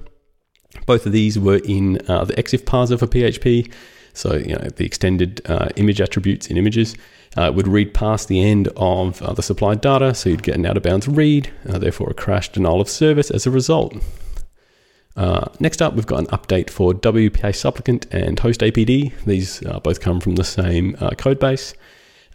Both 0.86 1.06
of 1.06 1.12
these 1.12 1.38
were 1.38 1.60
in 1.65 2.00
uh, 2.10 2.24
the 2.24 2.34
EXIF 2.34 2.63
parser 2.63 2.98
for 2.98 3.08
PHP 3.08 3.72
so, 4.13 4.36
you 4.36 4.56
know, 4.56 4.68
the 4.75 4.86
extended 4.86 5.41
uh, 5.46 5.70
image 5.75 6.01
attributes 6.01 6.48
in 6.48 6.58
images 6.58 6.96
uh, 7.38 7.51
would 7.53 7.68
read 7.68 7.94
past 7.94 8.27
the 8.27 8.41
end 8.41 8.68
of 8.75 9.22
uh, 9.22 9.34
the 9.34 9.41
supplied 9.41 9.82
data, 9.82 10.13
so 10.13 10.30
you'd 10.30 10.44
get 10.44 10.56
an 10.56 10.65
out 10.65 10.77
of 10.77 10.84
bounds 10.84 11.08
read, 11.08 11.51
uh, 11.70 11.77
therefore 11.77 12.10
a 12.10 12.13
crash 12.13 12.50
denial 12.51 12.82
of 12.82 12.89
service 12.89 13.32
as 13.32 13.48
a 13.48 13.51
result. 13.51 13.96
Uh, 15.15 15.46
next 15.60 15.82
up, 15.82 15.94
we've 15.94 16.06
got 16.06 16.20
an 16.20 16.27
update 16.27 16.70
for 16.70 16.94
WPA 16.94 17.53
supplicant 17.56 18.06
and 18.12 18.38
hostapd. 18.38 19.13
These 19.25 19.65
uh, 19.65 19.80
both 19.80 20.00
come 20.00 20.20
from 20.20 20.36
the 20.36 20.44
same 20.44 20.94
code 21.18 21.39
base. 21.39 21.74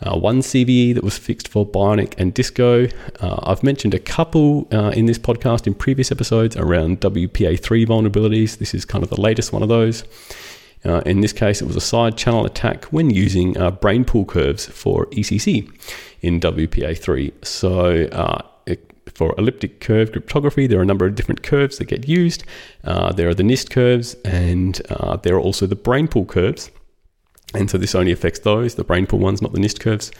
Uh, 0.02 0.18
one 0.18 0.40
CVE 0.40 0.94
that 0.94 1.02
was 1.02 1.16
fixed 1.16 1.48
for 1.48 1.66
Bionic 1.66 2.14
and 2.18 2.34
Disco. 2.34 2.86
Uh, 3.20 3.40
I've 3.44 3.62
mentioned 3.62 3.94
a 3.94 3.98
couple 3.98 4.68
uh, 4.70 4.90
in 4.90 5.06
this 5.06 5.18
podcast 5.18 5.66
in 5.66 5.74
previous 5.74 6.12
episodes 6.12 6.54
around 6.56 7.00
WPA3 7.00 7.86
vulnerabilities. 7.86 8.58
This 8.58 8.74
is 8.74 8.84
kind 8.84 9.02
of 9.02 9.08
the 9.08 9.20
latest 9.20 9.52
one 9.54 9.62
of 9.62 9.70
those. 9.70 10.04
Uh, 10.84 11.00
in 11.06 11.20
this 11.20 11.32
case, 11.32 11.60
it 11.60 11.66
was 11.66 11.76
a 11.76 11.80
side 11.80 12.16
channel 12.16 12.44
attack 12.44 12.84
when 12.86 13.10
using 13.10 13.56
uh, 13.56 13.70
brain 13.70 14.04
pool 14.04 14.24
curves 14.24 14.66
for 14.66 15.06
ECC 15.06 15.68
in 16.20 16.40
WPA3. 16.40 17.44
So 17.44 18.04
uh, 18.12 18.42
it, 18.66 18.92
for 19.06 19.34
elliptic 19.38 19.80
curve 19.80 20.12
cryptography, 20.12 20.66
there 20.66 20.78
are 20.78 20.82
a 20.82 20.86
number 20.86 21.06
of 21.06 21.14
different 21.14 21.42
curves 21.42 21.78
that 21.78 21.86
get 21.86 22.08
used. 22.08 22.44
Uh, 22.84 23.12
there 23.12 23.28
are 23.28 23.34
the 23.34 23.42
NIST 23.42 23.70
curves, 23.70 24.14
and 24.24 24.80
uh, 24.90 25.16
there 25.16 25.34
are 25.34 25.40
also 25.40 25.66
the 25.66 25.76
brain 25.76 26.08
pool 26.08 26.24
curves. 26.24 26.70
And 27.54 27.70
so 27.70 27.78
this 27.78 27.94
only 27.94 28.12
affects 28.12 28.40
those, 28.40 28.74
the 28.74 28.84
brain 28.84 29.06
pool 29.06 29.20
ones, 29.20 29.40
not 29.40 29.52
the 29.52 29.60
NIST 29.60 29.80
curves. 29.80 30.10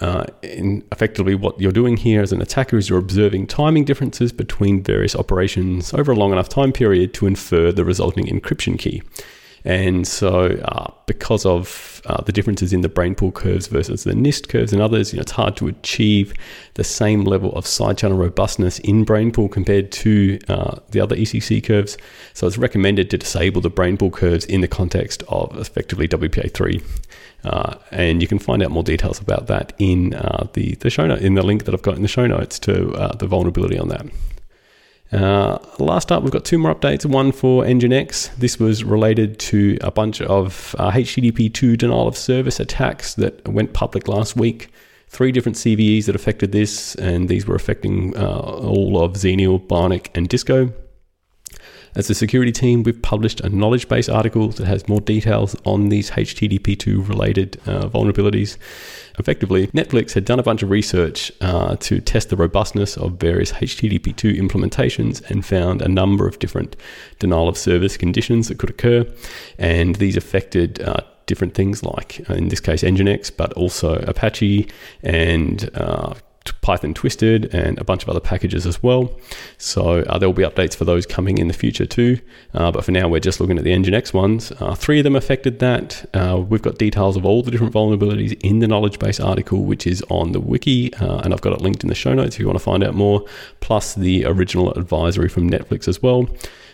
Uh, 0.00 0.24
effectively, 0.42 1.34
what 1.34 1.60
you're 1.60 1.70
doing 1.70 1.96
here 1.96 2.22
as 2.22 2.32
an 2.32 2.42
attacker 2.42 2.76
is 2.76 2.88
you're 2.88 2.98
observing 2.98 3.46
timing 3.46 3.84
differences 3.84 4.32
between 4.32 4.82
various 4.82 5.14
operations 5.14 5.94
over 5.94 6.12
a 6.12 6.16
long 6.16 6.32
enough 6.32 6.48
time 6.48 6.72
period 6.72 7.14
to 7.14 7.26
infer 7.26 7.70
the 7.70 7.84
resulting 7.84 8.26
encryption 8.26 8.78
key. 8.78 9.02
And 9.64 10.08
so, 10.08 10.58
uh, 10.64 10.90
because 11.06 11.46
of 11.46 12.02
uh, 12.06 12.22
the 12.22 12.32
differences 12.32 12.72
in 12.72 12.80
the 12.80 12.88
brain 12.88 13.14
pool 13.14 13.30
curves 13.30 13.68
versus 13.68 14.02
the 14.04 14.12
NIST 14.12 14.48
curves 14.48 14.72
and 14.72 14.82
others, 14.82 15.12
you 15.12 15.18
know, 15.18 15.22
it's 15.22 15.32
hard 15.32 15.56
to 15.58 15.68
achieve 15.68 16.34
the 16.74 16.82
same 16.82 17.22
level 17.24 17.54
of 17.54 17.66
side 17.66 17.98
channel 17.98 18.18
robustness 18.18 18.80
in 18.80 19.04
brain 19.04 19.30
pool 19.30 19.48
compared 19.48 19.92
to 19.92 20.38
uh, 20.48 20.80
the 20.90 21.00
other 21.00 21.14
ECC 21.14 21.62
curves. 21.62 21.96
So, 22.34 22.46
it's 22.46 22.58
recommended 22.58 23.08
to 23.10 23.18
disable 23.18 23.60
the 23.60 23.70
brain 23.70 23.96
pool 23.96 24.10
curves 24.10 24.44
in 24.46 24.62
the 24.62 24.68
context 24.68 25.22
of 25.28 25.56
effectively 25.56 26.08
WPA3. 26.08 26.82
Uh, 27.44 27.76
and 27.90 28.22
you 28.22 28.28
can 28.28 28.38
find 28.38 28.62
out 28.62 28.70
more 28.70 28.84
details 28.84 29.20
about 29.20 29.46
that 29.48 29.72
in 29.78 30.14
uh, 30.14 30.46
the, 30.54 30.74
the 30.76 30.90
show 30.90 31.06
note, 31.06 31.20
in 31.20 31.34
the 31.34 31.42
link 31.42 31.64
that 31.64 31.74
I've 31.74 31.82
got 31.82 31.96
in 31.96 32.02
the 32.02 32.08
show 32.08 32.26
notes 32.26 32.58
to 32.60 32.92
uh, 32.94 33.14
the 33.16 33.26
vulnerability 33.26 33.78
on 33.78 33.88
that. 33.88 34.06
Uh, 35.12 35.58
last 35.78 36.10
up, 36.10 36.22
we've 36.22 36.32
got 36.32 36.44
two 36.44 36.58
more 36.58 36.74
updates. 36.74 37.04
One 37.04 37.32
for 37.32 37.64
Nginx. 37.64 38.34
This 38.36 38.58
was 38.58 38.82
related 38.82 39.38
to 39.40 39.76
a 39.82 39.90
bunch 39.90 40.22
of 40.22 40.74
uh, 40.78 40.90
HTTP 40.90 41.52
2 41.52 41.76
denial 41.76 42.08
of 42.08 42.16
service 42.16 42.58
attacks 42.58 43.14
that 43.14 43.46
went 43.46 43.74
public 43.74 44.08
last 44.08 44.36
week. 44.36 44.70
Three 45.08 45.30
different 45.30 45.56
CVEs 45.56 46.06
that 46.06 46.14
affected 46.14 46.52
this, 46.52 46.94
and 46.94 47.28
these 47.28 47.46
were 47.46 47.54
affecting 47.54 48.16
uh, 48.16 48.38
all 48.38 49.02
of 49.02 49.12
Xenial, 49.12 49.60
Bionic, 49.66 50.08
and 50.14 50.26
Disco. 50.26 50.72
As 51.94 52.08
a 52.08 52.14
security 52.14 52.52
team, 52.52 52.82
we've 52.84 53.02
published 53.02 53.40
a 53.40 53.50
knowledge 53.50 53.86
base 53.86 54.08
article 54.08 54.48
that 54.48 54.66
has 54.66 54.88
more 54.88 55.00
details 55.00 55.54
on 55.66 55.90
these 55.90 56.10
HTTP2 56.10 57.06
related 57.06 57.60
uh, 57.66 57.88
vulnerabilities. 57.88 58.56
Effectively, 59.18 59.66
Netflix 59.68 60.14
had 60.14 60.24
done 60.24 60.38
a 60.38 60.42
bunch 60.42 60.62
of 60.62 60.70
research 60.70 61.30
uh, 61.42 61.76
to 61.76 62.00
test 62.00 62.30
the 62.30 62.36
robustness 62.36 62.96
of 62.96 63.20
various 63.20 63.52
HTTP2 63.52 64.38
implementations 64.38 65.22
and 65.30 65.44
found 65.44 65.82
a 65.82 65.88
number 65.88 66.26
of 66.26 66.38
different 66.38 66.76
denial 67.18 67.46
of 67.46 67.58
service 67.58 67.98
conditions 67.98 68.48
that 68.48 68.58
could 68.58 68.70
occur. 68.70 69.04
And 69.58 69.96
these 69.96 70.16
affected 70.16 70.80
uh, 70.80 71.02
different 71.26 71.52
things 71.52 71.82
like, 71.82 72.24
uh, 72.30 72.34
in 72.34 72.48
this 72.48 72.60
case, 72.60 72.82
Nginx, 72.82 73.36
but 73.36 73.52
also 73.52 73.96
Apache 73.96 74.66
and 75.02 75.68
uh, 75.74 76.14
Python 76.62 76.94
Twisted 76.94 77.52
and 77.54 77.78
a 77.78 77.84
bunch 77.84 78.02
of 78.02 78.08
other 78.08 78.20
packages 78.20 78.66
as 78.66 78.82
well. 78.82 79.12
So 79.58 80.00
uh, 80.00 80.18
there 80.18 80.28
will 80.28 80.34
be 80.34 80.44
updates 80.44 80.74
for 80.74 80.84
those 80.84 81.06
coming 81.06 81.38
in 81.38 81.48
the 81.48 81.54
future 81.54 81.86
too. 81.86 82.20
Uh, 82.54 82.70
but 82.70 82.84
for 82.84 82.92
now, 82.92 83.08
we're 83.08 83.20
just 83.20 83.40
looking 83.40 83.58
at 83.58 83.64
the 83.64 83.72
Nginx 83.72 84.14
ones. 84.14 84.52
Uh, 84.60 84.74
three 84.74 85.00
of 85.00 85.04
them 85.04 85.16
affected 85.16 85.58
that. 85.58 86.08
Uh, 86.14 86.42
we've 86.48 86.62
got 86.62 86.78
details 86.78 87.16
of 87.16 87.24
all 87.24 87.42
the 87.42 87.50
different 87.50 87.72
vulnerabilities 87.74 88.40
in 88.42 88.60
the 88.60 88.68
knowledge 88.68 88.98
base 88.98 89.20
article, 89.20 89.64
which 89.64 89.86
is 89.86 90.02
on 90.08 90.32
the 90.32 90.40
wiki, 90.40 90.94
uh, 90.94 91.18
and 91.18 91.32
I've 91.32 91.40
got 91.40 91.52
it 91.52 91.60
linked 91.60 91.82
in 91.82 91.88
the 91.88 91.94
show 91.94 92.14
notes 92.14 92.36
if 92.36 92.40
you 92.40 92.46
want 92.46 92.58
to 92.58 92.64
find 92.64 92.84
out 92.84 92.94
more, 92.94 93.24
plus 93.60 93.94
the 93.94 94.24
original 94.24 94.72
advisory 94.74 95.28
from 95.28 95.50
Netflix 95.50 95.88
as 95.88 96.02
well. 96.02 96.28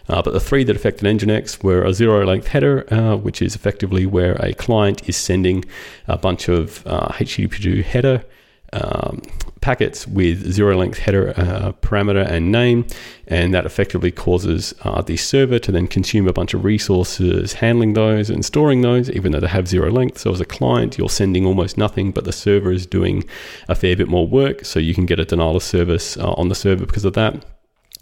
Uh, 0.09 0.23
but 0.23 0.33
the 0.33 0.41
three 0.41 0.65
that 0.65 0.75
affected 0.75 1.05
Nginx 1.05 1.63
were 1.63 1.83
a 1.83 1.93
zero 1.93 2.25
length 2.27 2.49
header, 2.49 2.93
uh, 2.93 3.17
which 3.17 3.43
is 3.43 3.55
effectively 3.55 4.07
where 4.07 4.33
a 4.37 4.55
client 4.55 5.07
is 5.09 5.17
sending 5.17 5.65
a 6.07 6.17
bunch 6.17 6.49
of 6.49 6.87
uh, 6.87 7.09
HTTP2 7.09 7.85
header 7.85 8.25
um, 8.73 9.23
packets 9.61 10.07
with 10.07 10.51
zero 10.53 10.77
length 10.77 10.99
header 10.99 11.31
uh, 11.37 11.73
parameter 11.83 12.27
and 12.27 12.53
name, 12.53 12.87
and 13.27 13.53
that 13.55 13.67
effectively 13.67 14.11
causes 14.11 14.75
uh, 14.83 15.03
the 15.03 15.17
server 15.17 15.59
to 15.59 15.73
then 15.73 15.87
consume 15.87 16.29
a 16.29 16.33
bunch 16.33 16.55
of 16.55 16.65
resources 16.65 17.55
handling 17.55 17.95
those 17.95 18.31
and 18.31 18.45
storing 18.45 18.83
those, 18.83 19.11
even 19.11 19.33
though 19.33 19.41
they 19.41 19.49
have 19.49 19.69
zero 19.69 19.91
length. 19.91 20.19
So, 20.19 20.33
as 20.33 20.41
a 20.41 20.45
client, 20.45 20.99
you're 20.99 21.09
sending 21.09 21.45
almost 21.47 21.77
nothing, 21.77 22.13
but 22.13 22.25
the 22.25 22.33
server 22.33 22.71
is 22.73 22.87
doing 22.87 23.25
a 23.69 23.75
fair 23.75 23.97
bit 23.97 24.09
more 24.09 24.27
work, 24.27 24.65
so 24.65 24.79
you 24.79 24.95
can 24.95 25.07
get 25.07 25.21
a 25.21 25.25
denial 25.25 25.57
of 25.57 25.63
service 25.63 26.17
uh, 26.17 26.33
on 26.33 26.49
the 26.49 26.55
server 26.55 26.87
because 26.87 27.05
of 27.05 27.15
that. 27.15 27.45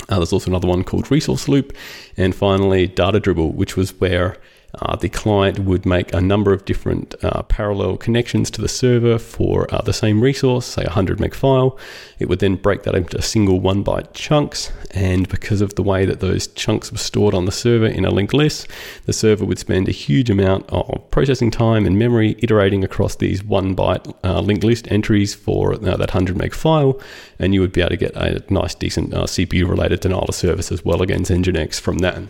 Uh, 0.08 0.16
there's 0.16 0.32
also 0.32 0.50
another 0.50 0.68
one 0.68 0.84
called 0.84 1.10
Resource 1.10 1.48
Loop, 1.48 1.76
and 2.16 2.34
finally, 2.34 2.86
Data 2.86 3.18
Dribble, 3.18 3.52
which 3.52 3.76
was 3.76 3.98
where 4.00 4.36
uh, 4.80 4.96
the 4.96 5.08
client 5.08 5.60
would 5.60 5.86
make 5.86 6.12
a 6.12 6.20
number 6.20 6.52
of 6.52 6.64
different 6.64 7.14
uh, 7.22 7.42
parallel 7.44 7.96
connections 7.96 8.50
to 8.50 8.60
the 8.60 8.68
server 8.68 9.18
for 9.18 9.72
uh, 9.74 9.80
the 9.82 9.92
same 9.92 10.20
resource, 10.20 10.66
say 10.66 10.82
a 10.82 10.86
100 10.86 11.18
meg 11.20 11.34
file. 11.34 11.78
It 12.18 12.28
would 12.28 12.40
then 12.40 12.56
break 12.56 12.82
that 12.82 12.94
into 12.94 13.20
single 13.22 13.60
one 13.60 13.84
byte 13.84 14.12
chunks, 14.12 14.72
and 14.92 15.28
because 15.28 15.60
of 15.60 15.74
the 15.74 15.82
way 15.82 16.04
that 16.04 16.20
those 16.20 16.46
chunks 16.48 16.92
were 16.92 16.98
stored 16.98 17.34
on 17.34 17.44
the 17.44 17.52
server 17.52 17.86
in 17.86 18.04
a 18.04 18.10
linked 18.10 18.34
list, 18.34 18.68
the 19.04 19.12
server 19.12 19.44
would 19.44 19.58
spend 19.58 19.88
a 19.88 19.92
huge 19.92 20.30
amount 20.30 20.68
of 20.70 21.10
processing 21.10 21.50
time 21.50 21.86
and 21.86 21.98
memory 21.98 22.36
iterating 22.40 22.84
across 22.84 23.16
these 23.16 23.42
one 23.42 23.74
byte 23.74 24.14
uh, 24.24 24.40
linked 24.40 24.64
list 24.64 24.90
entries 24.90 25.34
for 25.34 25.74
uh, 25.74 25.78
that 25.78 25.98
100 25.98 26.36
meg 26.36 26.54
file, 26.54 27.00
and 27.38 27.54
you 27.54 27.60
would 27.60 27.72
be 27.72 27.80
able 27.80 27.90
to 27.90 27.96
get 27.96 28.14
a 28.16 28.42
nice, 28.52 28.74
decent 28.74 29.12
uh, 29.14 29.24
CPU 29.24 29.68
related 29.68 30.00
denial 30.00 30.24
of 30.24 30.34
service 30.34 30.70
as 30.70 30.84
well 30.84 31.02
against 31.02 31.30
Nginx 31.30 31.80
from 31.80 31.98
that. 31.98 32.22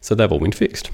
So 0.00 0.14
they've 0.14 0.30
all 0.30 0.40
been 0.40 0.52
fixed. 0.52 0.90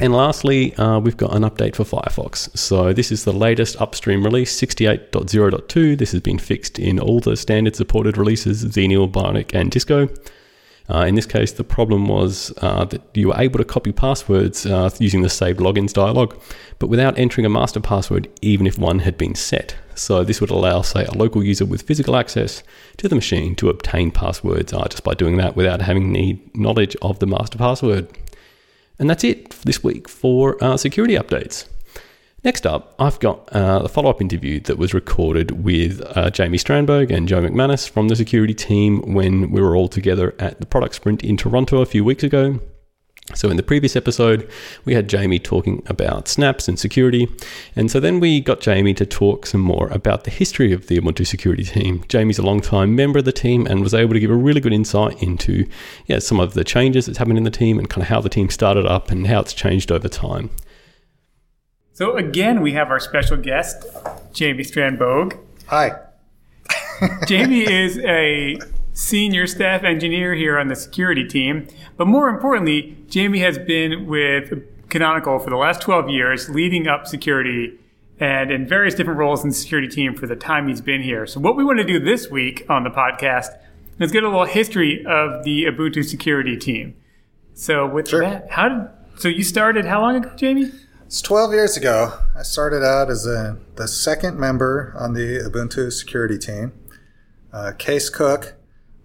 And 0.00 0.12
lastly, 0.12 0.76
uh, 0.76 1.00
we've 1.00 1.16
got 1.16 1.34
an 1.34 1.42
update 1.42 1.74
for 1.74 1.82
Firefox. 1.82 2.56
So 2.56 2.92
this 2.92 3.10
is 3.10 3.24
the 3.24 3.32
latest 3.32 3.80
upstream 3.80 4.22
release, 4.22 4.58
68.0.2. 4.60 5.98
This 5.98 6.12
has 6.12 6.20
been 6.20 6.38
fixed 6.38 6.78
in 6.78 7.00
all 7.00 7.18
the 7.18 7.36
standard 7.36 7.74
supported 7.74 8.16
releases, 8.16 8.64
Xenial, 8.64 9.10
Bionic, 9.10 9.52
and 9.54 9.72
Disco. 9.72 10.08
Uh, 10.88 11.00
in 11.00 11.16
this 11.16 11.26
case, 11.26 11.50
the 11.50 11.64
problem 11.64 12.06
was 12.06 12.52
uh, 12.58 12.84
that 12.84 13.02
you 13.14 13.28
were 13.28 13.40
able 13.40 13.58
to 13.58 13.64
copy 13.64 13.90
passwords 13.90 14.64
uh, 14.66 14.88
using 15.00 15.22
the 15.22 15.28
saved 15.28 15.58
logins 15.58 15.92
dialog, 15.92 16.40
but 16.78 16.86
without 16.86 17.18
entering 17.18 17.44
a 17.44 17.50
master 17.50 17.80
password, 17.80 18.28
even 18.40 18.68
if 18.68 18.78
one 18.78 19.00
had 19.00 19.18
been 19.18 19.34
set. 19.34 19.74
So 19.96 20.22
this 20.22 20.40
would 20.40 20.50
allow, 20.50 20.82
say, 20.82 21.06
a 21.06 21.12
local 21.12 21.42
user 21.42 21.66
with 21.66 21.82
physical 21.82 22.14
access 22.14 22.62
to 22.98 23.08
the 23.08 23.16
machine 23.16 23.56
to 23.56 23.68
obtain 23.68 24.12
passwords 24.12 24.72
uh, 24.72 24.86
just 24.88 25.02
by 25.02 25.14
doing 25.14 25.38
that 25.38 25.56
without 25.56 25.82
having 25.82 26.16
any 26.16 26.40
knowledge 26.54 26.96
of 27.02 27.18
the 27.18 27.26
master 27.26 27.58
password. 27.58 28.08
And 28.98 29.08
that's 29.08 29.24
it 29.24 29.54
for 29.54 29.64
this 29.64 29.82
week 29.84 30.08
for 30.08 30.62
uh, 30.62 30.76
security 30.76 31.14
updates. 31.14 31.66
Next 32.44 32.66
up, 32.66 32.94
I've 32.98 33.18
got 33.18 33.54
uh, 33.54 33.82
a 33.84 33.88
follow 33.88 34.10
up 34.10 34.20
interview 34.20 34.60
that 34.60 34.78
was 34.78 34.94
recorded 34.94 35.64
with 35.64 36.00
uh, 36.16 36.30
Jamie 36.30 36.58
Strandboge 36.58 37.10
and 37.10 37.26
Joe 37.26 37.42
McManus 37.42 37.88
from 37.88 38.08
the 38.08 38.16
security 38.16 38.54
team 38.54 39.12
when 39.12 39.50
we 39.50 39.60
were 39.60 39.74
all 39.74 39.88
together 39.88 40.34
at 40.38 40.60
the 40.60 40.66
product 40.66 40.94
sprint 40.94 41.24
in 41.24 41.36
Toronto 41.36 41.80
a 41.80 41.86
few 41.86 42.04
weeks 42.04 42.22
ago. 42.22 42.60
So, 43.34 43.50
in 43.50 43.58
the 43.58 43.62
previous 43.62 43.94
episode, 43.94 44.48
we 44.86 44.94
had 44.94 45.08
Jamie 45.08 45.38
talking 45.38 45.82
about 45.86 46.28
snaps 46.28 46.66
and 46.66 46.78
security. 46.78 47.28
And 47.76 47.90
so 47.90 48.00
then 48.00 48.20
we 48.20 48.40
got 48.40 48.60
Jamie 48.60 48.94
to 48.94 49.04
talk 49.04 49.44
some 49.44 49.60
more 49.60 49.88
about 49.88 50.24
the 50.24 50.30
history 50.30 50.72
of 50.72 50.86
the 50.86 50.98
Ubuntu 50.98 51.26
security 51.26 51.64
team. 51.64 52.04
Jamie's 52.08 52.38
a 52.38 52.42
long-time 52.42 52.96
member 52.96 53.18
of 53.18 53.26
the 53.26 53.32
team 53.32 53.66
and 53.66 53.82
was 53.82 53.92
able 53.92 54.14
to 54.14 54.20
give 54.20 54.30
a 54.30 54.36
really 54.36 54.60
good 54.60 54.72
insight 54.72 55.22
into 55.22 55.68
yeah, 56.06 56.20
some 56.20 56.40
of 56.40 56.54
the 56.54 56.64
changes 56.64 57.04
that's 57.04 57.18
happened 57.18 57.36
in 57.36 57.44
the 57.44 57.50
team 57.50 57.78
and 57.78 57.90
kind 57.90 58.02
of 58.02 58.08
how 58.08 58.20
the 58.20 58.30
team 58.30 58.48
started 58.48 58.86
up 58.86 59.10
and 59.10 59.26
how 59.26 59.40
it's 59.40 59.52
changed 59.52 59.92
over 59.92 60.08
time. 60.08 60.48
So, 61.92 62.16
again, 62.16 62.62
we 62.62 62.72
have 62.72 62.90
our 62.90 63.00
special 63.00 63.36
guest, 63.36 63.84
Jamie 64.32 64.64
Strandboge. 64.64 65.38
Hi. 65.66 65.90
Jamie 67.26 67.70
is 67.70 67.98
a 67.98 68.58
senior 68.98 69.46
staff 69.46 69.84
engineer 69.84 70.34
here 70.34 70.58
on 70.58 70.66
the 70.66 70.74
security 70.74 71.24
team. 71.24 71.68
But 71.96 72.08
more 72.08 72.28
importantly, 72.28 72.98
Jamie 73.08 73.38
has 73.38 73.56
been 73.56 74.06
with 74.06 74.52
Canonical 74.88 75.38
for 75.38 75.50
the 75.50 75.56
last 75.56 75.80
12 75.80 76.10
years, 76.10 76.48
leading 76.48 76.88
up 76.88 77.06
security 77.06 77.78
and 78.18 78.50
in 78.50 78.66
various 78.66 78.96
different 78.96 79.20
roles 79.20 79.44
in 79.44 79.50
the 79.50 79.54
security 79.54 79.86
team 79.86 80.16
for 80.16 80.26
the 80.26 80.34
time 80.34 80.66
he's 80.66 80.80
been 80.80 81.00
here. 81.00 81.26
So, 81.28 81.38
what 81.38 81.54
we 81.54 81.64
want 81.64 81.78
to 81.78 81.84
do 81.84 82.00
this 82.00 82.28
week 82.28 82.66
on 82.68 82.82
the 82.82 82.90
podcast 82.90 83.56
is 84.00 84.10
get 84.10 84.24
a 84.24 84.28
little 84.28 84.46
history 84.46 85.06
of 85.06 85.44
the 85.44 85.66
Ubuntu 85.66 86.04
security 86.04 86.56
team. 86.56 86.96
So, 87.54 87.86
with 87.86 88.08
sure. 88.08 88.22
that, 88.22 88.50
how 88.50 88.68
did 88.68 88.88
so 89.20 89.28
you 89.28 89.44
started 89.44 89.84
how 89.84 90.00
long 90.00 90.16
ago, 90.16 90.32
Jamie? 90.34 90.72
It's 91.06 91.22
12 91.22 91.52
years 91.52 91.76
ago. 91.76 92.18
I 92.36 92.42
started 92.42 92.84
out 92.84 93.10
as 93.10 93.26
a, 93.26 93.58
the 93.76 93.86
second 93.86 94.40
member 94.40 94.92
on 94.98 95.14
the 95.14 95.48
Ubuntu 95.48 95.92
security 95.92 96.36
team. 96.36 96.72
Uh, 97.52 97.72
Kees 97.78 98.10
Cook 98.10 98.57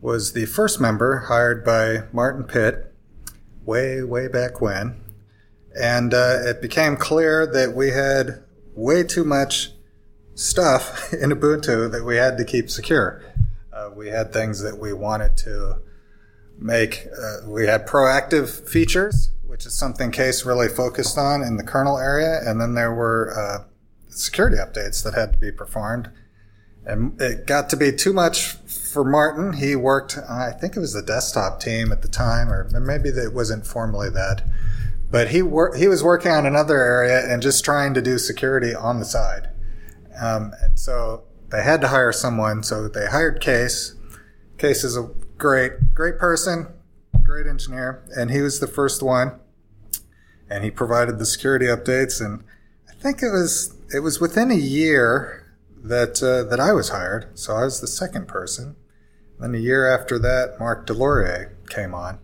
was 0.04 0.34
the 0.34 0.46
first 0.46 0.82
member 0.82 1.20
hired 1.20 1.64
by 1.64 2.04
Martin 2.12 2.44
Pitt 2.44 2.94
way, 3.66 4.04
way 4.04 4.28
back 4.28 4.60
when. 4.60 5.02
And 5.80 6.14
uh, 6.14 6.40
it 6.44 6.62
became 6.62 6.98
clear 6.98 7.48
that 7.48 7.74
we 7.74 7.92
had 7.92 8.44
way 8.76 9.04
too 9.04 9.24
much 9.24 9.70
stuff 10.36 11.14
in 11.14 11.30
Ubuntu 11.30 11.90
that 11.90 12.04
we 12.04 12.18
had 12.18 12.38
to 12.38 12.44
keep 12.44 12.70
secure. 12.70 13.24
Uh, 13.72 13.92
we 13.96 14.10
had 14.10 14.34
things 14.34 14.62
that 14.62 14.78
we 14.78 14.92
wanted 14.92 15.38
to 15.38 15.78
make. 16.60 17.08
Uh, 17.18 17.48
we 17.48 17.66
had 17.66 17.88
proactive 17.88 18.68
features, 18.68 19.32
which 19.42 19.66
is 19.66 19.74
something 19.74 20.12
Kees 20.12 20.46
really 20.46 20.68
focused 20.68 21.18
on 21.18 21.42
in 21.42 21.56
the 21.56 21.64
kernel 21.64 21.98
area. 21.98 22.42
And 22.46 22.60
then 22.60 22.76
there 22.76 22.94
were 22.94 23.34
uh, 23.40 23.64
security 24.10 24.58
updates 24.58 25.02
that 25.06 25.14
had 25.14 25.32
to 25.32 25.40
be 25.40 25.52
performed. 25.52 26.12
And 26.86 27.20
it 27.22 27.48
got 27.48 27.70
to 27.70 27.78
be 27.78 27.94
too 27.94 28.12
much 28.12 28.58
for 28.94 29.04
Martin, 29.04 29.54
he 29.54 29.76
worked, 29.76 30.20
I 30.30 30.52
think 30.52 30.76
it 30.76 30.80
was 30.80 30.94
the 30.94 31.02
desktop 31.02 31.60
team 31.60 31.92
at 31.92 32.04
the 32.04 32.08
time, 32.08 32.52
or 32.52 32.70
maybe 32.80 33.10
it 33.10 33.34
wasn't 33.34 33.66
formally 33.66 34.10
that. 34.12 34.44
But 35.10 35.30
he 35.30 35.42
wor- 35.42 35.76
he 35.76 35.88
was 35.88 36.04
working 36.04 36.32
on 36.32 36.46
another 36.46 36.78
area 36.78 37.28
and 37.28 37.42
just 37.42 37.66
trying 37.66 37.96
to 37.96 38.02
do 38.02 38.20
security 38.20 38.74
on 38.74 39.00
the 39.00 39.06
side. 39.06 39.50
Um, 40.22 40.54
and 40.62 40.80
so 40.80 41.24
they 41.50 41.64
had 41.64 41.82
to 41.82 41.88
hire 41.88 42.12
someone, 42.12 42.62
so 42.62 42.88
they 42.88 43.08
hired 43.08 43.42
Kees. 43.42 43.96
Kees 44.60 44.84
is 44.84 44.96
a 44.96 45.10
great, 45.40 45.96
great 45.96 46.20
person, 46.20 46.68
great 47.24 47.48
engineer, 47.48 48.04
and 48.16 48.30
he 48.30 48.42
was 48.42 48.60
the 48.60 48.68
first 48.68 49.02
one. 49.02 49.40
And 50.50 50.64
he 50.64 50.70
provided 50.70 51.18
the 51.18 51.26
security 51.26 51.66
updates, 51.66 52.24
and 52.24 52.44
I 52.88 52.94
think 52.94 53.24
it 53.24 53.32
was 53.32 53.76
it 53.92 54.02
was 54.02 54.22
within 54.22 54.52
a 54.52 54.56
year 54.56 55.52
that 55.84 56.22
uh, 56.22 56.44
that 56.50 56.60
I 56.60 56.74
was 56.74 56.90
hired. 56.90 57.38
So 57.40 57.56
I 57.56 57.64
was 57.64 57.82
the 57.82 57.88
second 57.88 58.28
person. 58.28 58.76
Then 59.40 59.56
a 59.56 59.58
year 59.58 59.88
after 59.88 60.18
that, 60.20 60.60
Marc 60.60 60.88
Deslauriers 60.88 61.52
came 61.70 61.94
on, 61.94 62.20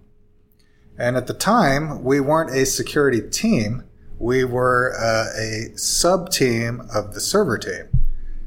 and 0.98 1.18
at 1.18 1.28
the 1.28 1.34
time 1.34 2.04
we 2.04 2.20
weren't 2.20 2.52
a 2.52 2.66
security 2.66 3.22
team. 3.22 3.84
We 4.18 4.44
were 4.44 4.94
uh, 5.00 5.28
a 5.40 5.78
sub 5.78 6.30
team 6.30 6.82
of 6.94 7.14
the 7.14 7.22
server 7.22 7.58
team. 7.58 7.88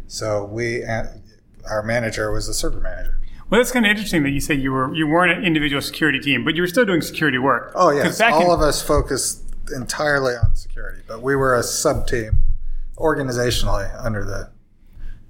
So 0.07 0.45
we, 0.45 0.85
uh, 0.85 1.04
our 1.69 1.83
manager 1.83 2.31
was 2.31 2.47
the 2.47 2.52
server 2.52 2.81
manager. 2.81 3.23
Well, 3.52 3.61
that's 3.61 3.71
kind 3.71 3.85
of 3.85 3.90
interesting 3.90 4.23
that 4.23 4.31
you 4.31 4.40
said 4.40 4.61
you 4.61 4.73
were 4.73 4.95
you 4.95 5.07
weren't 5.07 5.38
an 5.38 5.45
individual 5.45 5.83
security 5.83 6.19
team, 6.19 6.42
but 6.42 6.54
you 6.54 6.62
were 6.62 6.69
still 6.69 6.87
doing 6.87 7.02
security 7.02 7.37
work. 7.37 7.73
Oh 7.75 7.90
yes, 7.90 8.19
all 8.19 8.47
in, 8.47 8.50
of 8.50 8.61
us 8.61 8.81
focused 8.81 9.45
entirely 9.76 10.35
on 10.35 10.54
security, 10.54 11.02
but 11.07 11.21
we 11.21 11.37
were 11.37 11.54
a 11.54 11.62
sub 11.62 12.07
team 12.07 12.38
organizationally 12.97 13.90
under 14.02 14.25
the 14.25 14.50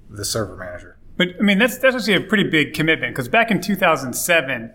the 0.09 0.23
server 0.23 0.55
manager. 0.55 0.92
But 1.23 1.39
I 1.39 1.43
mean, 1.43 1.57
that's 1.57 1.77
that's 1.77 1.95
actually 1.95 2.15
a 2.15 2.21
pretty 2.21 2.43
big 2.43 2.73
commitment 2.73 3.13
because 3.13 3.29
back 3.29 3.49
in 3.49 3.61
2007, 3.61 4.73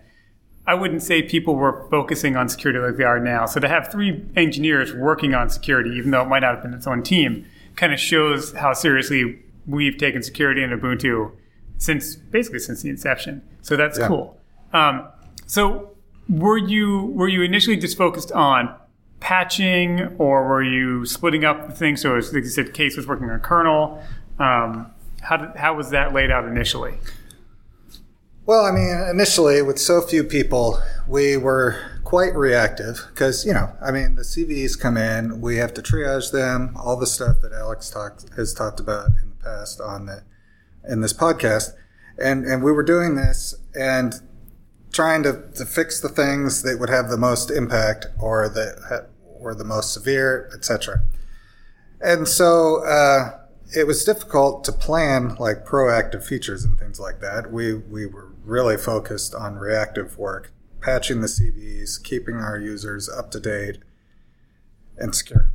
I 0.65 0.73
wouldn't 0.73 1.03
say 1.03 1.21
people 1.21 1.55
were 1.55 1.87
focusing 1.89 2.35
on 2.35 2.49
security 2.49 2.79
like 2.79 2.97
they 2.97 3.03
are 3.03 3.19
now. 3.19 3.45
So 3.45 3.59
to 3.59 3.67
have 3.67 3.91
three 3.91 4.25
engineers 4.35 4.93
working 4.93 5.35
on 5.35 5.49
security, 5.49 5.91
even 5.91 6.11
though 6.11 6.23
it 6.23 6.27
might 6.27 6.39
not 6.39 6.55
have 6.55 6.63
been 6.63 6.73
its 6.73 6.87
own 6.87 7.03
team, 7.03 7.45
kind 7.75 7.93
of 7.93 7.99
shows 7.99 8.53
how 8.53 8.73
seriously 8.73 9.43
we've 9.67 9.97
taken 9.97 10.23
security 10.23 10.63
in 10.63 10.71
Ubuntu 10.71 11.31
since 11.77 12.15
basically 12.15 12.59
since 12.59 12.81
the 12.81 12.89
inception. 12.89 13.43
So 13.61 13.75
that's 13.75 13.99
yeah. 13.99 14.07
cool. 14.07 14.39
Um, 14.73 15.07
so 15.45 15.95
were 16.27 16.57
you 16.57 17.05
were 17.15 17.27
you 17.27 17.43
initially 17.43 17.77
just 17.77 17.97
focused 17.97 18.31
on 18.31 18.75
patching, 19.19 20.15
or 20.17 20.47
were 20.47 20.63
you 20.63 21.05
splitting 21.05 21.45
up 21.45 21.67
the 21.67 21.73
thing? 21.73 21.95
So, 21.95 22.15
as 22.15 22.33
like 22.33 22.43
you 22.43 22.49
said, 22.49 22.73
Kees 22.73 22.97
was 22.97 23.07
working 23.07 23.29
on 23.29 23.39
kernel. 23.39 24.03
Um, 24.39 24.91
how 25.21 25.37
did, 25.37 25.55
how 25.55 25.75
was 25.75 25.89
that 25.91 26.13
laid 26.13 26.31
out 26.31 26.45
initially? 26.45 26.95
Well, 28.45 28.65
I 28.65 28.71
mean, 28.71 28.89
initially 29.11 29.61
with 29.61 29.77
so 29.79 30.01
few 30.01 30.23
people, 30.23 30.81
we 31.07 31.37
were 31.37 32.01
quite 32.03 32.33
reactive 32.33 33.05
because 33.09 33.45
you 33.45 33.53
know, 33.53 33.71
I 33.81 33.91
mean, 33.91 34.15
the 34.15 34.23
CVEs 34.23 34.79
come 34.79 34.97
in, 34.97 35.41
we 35.41 35.57
have 35.57 35.73
to 35.75 35.81
triage 35.81 36.31
them, 36.31 36.75
all 36.75 36.97
the 36.97 37.05
stuff 37.05 37.41
that 37.41 37.53
Alex 37.53 37.89
talked 37.89 38.25
has 38.35 38.53
talked 38.53 38.79
about 38.79 39.09
in 39.21 39.29
the 39.29 39.43
past 39.43 39.79
on 39.79 40.07
the 40.07 40.23
in 40.87 41.01
this 41.01 41.13
podcast, 41.13 41.73
and 42.17 42.45
and 42.45 42.63
we 42.63 42.71
were 42.71 42.83
doing 42.83 43.15
this 43.15 43.53
and 43.75 44.15
trying 44.91 45.23
to, 45.23 45.43
to 45.55 45.65
fix 45.65 46.01
the 46.01 46.09
things 46.09 46.63
that 46.63 46.79
would 46.79 46.89
have 46.89 47.09
the 47.09 47.17
most 47.17 47.51
impact 47.51 48.07
or 48.19 48.49
that 48.49 49.09
were 49.39 49.53
the 49.53 49.63
most 49.63 49.93
severe, 49.93 50.49
etc. 50.53 51.01
And 52.01 52.27
so 52.27 52.83
uh, 52.85 53.38
it 53.75 53.85
was 53.85 54.03
difficult 54.03 54.63
to 54.65 54.71
plan 54.71 55.35
like 55.35 55.65
proactive 55.65 56.23
features 56.23 56.63
and 56.63 56.77
things 56.79 56.99
like 56.99 57.19
that. 57.21 57.51
We 57.51 57.73
we 57.73 58.05
were 58.05 58.29
really 58.43 58.77
focused 58.77 59.35
on 59.35 59.55
reactive 59.55 60.17
work, 60.17 60.51
patching 60.81 61.21
the 61.21 61.27
CVEs, 61.27 62.03
keeping 62.03 62.35
our 62.35 62.57
users 62.57 63.07
up 63.09 63.31
to 63.31 63.39
date 63.39 63.79
and 64.97 65.13
secure. 65.13 65.51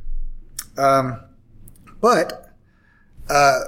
Um, 0.77 1.21
but 2.01 2.53
uh, 3.29 3.59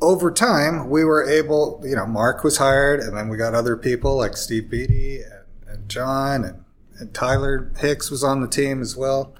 over 0.00 0.30
time, 0.30 0.88
we 0.88 1.04
were 1.04 1.28
able, 1.28 1.80
you 1.84 1.96
know, 1.96 2.06
Marc 2.06 2.42
was 2.42 2.56
hired, 2.58 3.00
and 3.00 3.16
then 3.16 3.28
we 3.28 3.36
got 3.36 3.54
other 3.54 3.76
people 3.76 4.16
like 4.16 4.36
Steve 4.36 4.70
Beattie 4.70 5.22
and, 5.22 5.44
and 5.68 5.88
John, 5.88 6.44
and, 6.44 6.64
and, 6.98 7.12
Tyler 7.14 7.70
Hicks 7.78 8.10
was 8.10 8.24
on 8.24 8.40
the 8.40 8.48
team 8.48 8.80
as 8.80 8.96
well. 8.96 9.34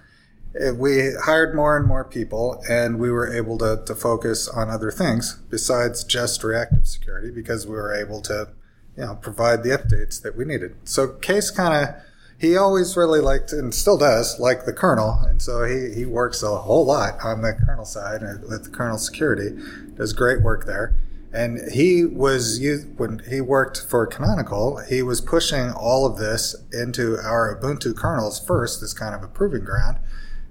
Uh, 0.54 0.74
we 0.74 1.12
hired 1.24 1.54
more 1.54 1.76
and 1.76 1.86
more 1.86 2.04
people, 2.04 2.62
and 2.68 2.98
we 2.98 3.10
were 3.10 3.32
able 3.32 3.56
to, 3.58 3.82
to 3.86 3.94
focus 3.94 4.48
on 4.48 4.68
other 4.68 4.90
things 4.90 5.34
besides 5.48 6.02
just 6.02 6.42
reactive 6.42 6.86
security 6.86 7.30
because 7.30 7.66
we 7.66 7.74
were 7.74 7.94
able 7.94 8.20
to, 8.20 8.48
you 8.96 9.04
know, 9.04 9.14
provide 9.14 9.62
the 9.62 9.70
updates 9.70 10.20
that 10.20 10.36
we 10.36 10.44
needed. 10.44 10.74
So 10.84 11.08
Kees 11.08 11.50
kind 11.50 11.88
of 11.88 11.94
he 12.40 12.56
always 12.56 12.96
really 12.96 13.20
liked 13.20 13.52
and 13.52 13.74
still 13.74 13.98
does 13.98 14.40
like 14.40 14.64
the 14.64 14.72
kernel, 14.72 15.22
and 15.28 15.42
so 15.42 15.64
he, 15.64 15.94
he 15.94 16.06
works 16.06 16.42
a 16.42 16.56
whole 16.56 16.86
lot 16.86 17.22
on 17.22 17.42
the 17.42 17.52
kernel 17.52 17.84
side 17.84 18.22
uh, 18.22 18.38
with 18.48 18.64
the 18.64 18.70
kernel 18.70 18.96
security. 18.96 19.62
Does 19.94 20.14
great 20.14 20.42
work 20.42 20.64
there, 20.64 20.96
and 21.34 21.70
he 21.70 22.06
was 22.06 22.58
when 22.96 23.20
he 23.28 23.42
worked 23.42 23.86
for 23.86 24.06
Canonical, 24.06 24.78
he 24.88 25.02
was 25.02 25.20
pushing 25.20 25.70
all 25.70 26.06
of 26.06 26.16
this 26.16 26.56
into 26.72 27.18
our 27.18 27.54
Ubuntu 27.54 27.94
kernels 27.94 28.40
first 28.40 28.82
as 28.82 28.94
kind 28.94 29.14
of 29.14 29.22
a 29.22 29.28
proving 29.28 29.64
ground, 29.64 29.98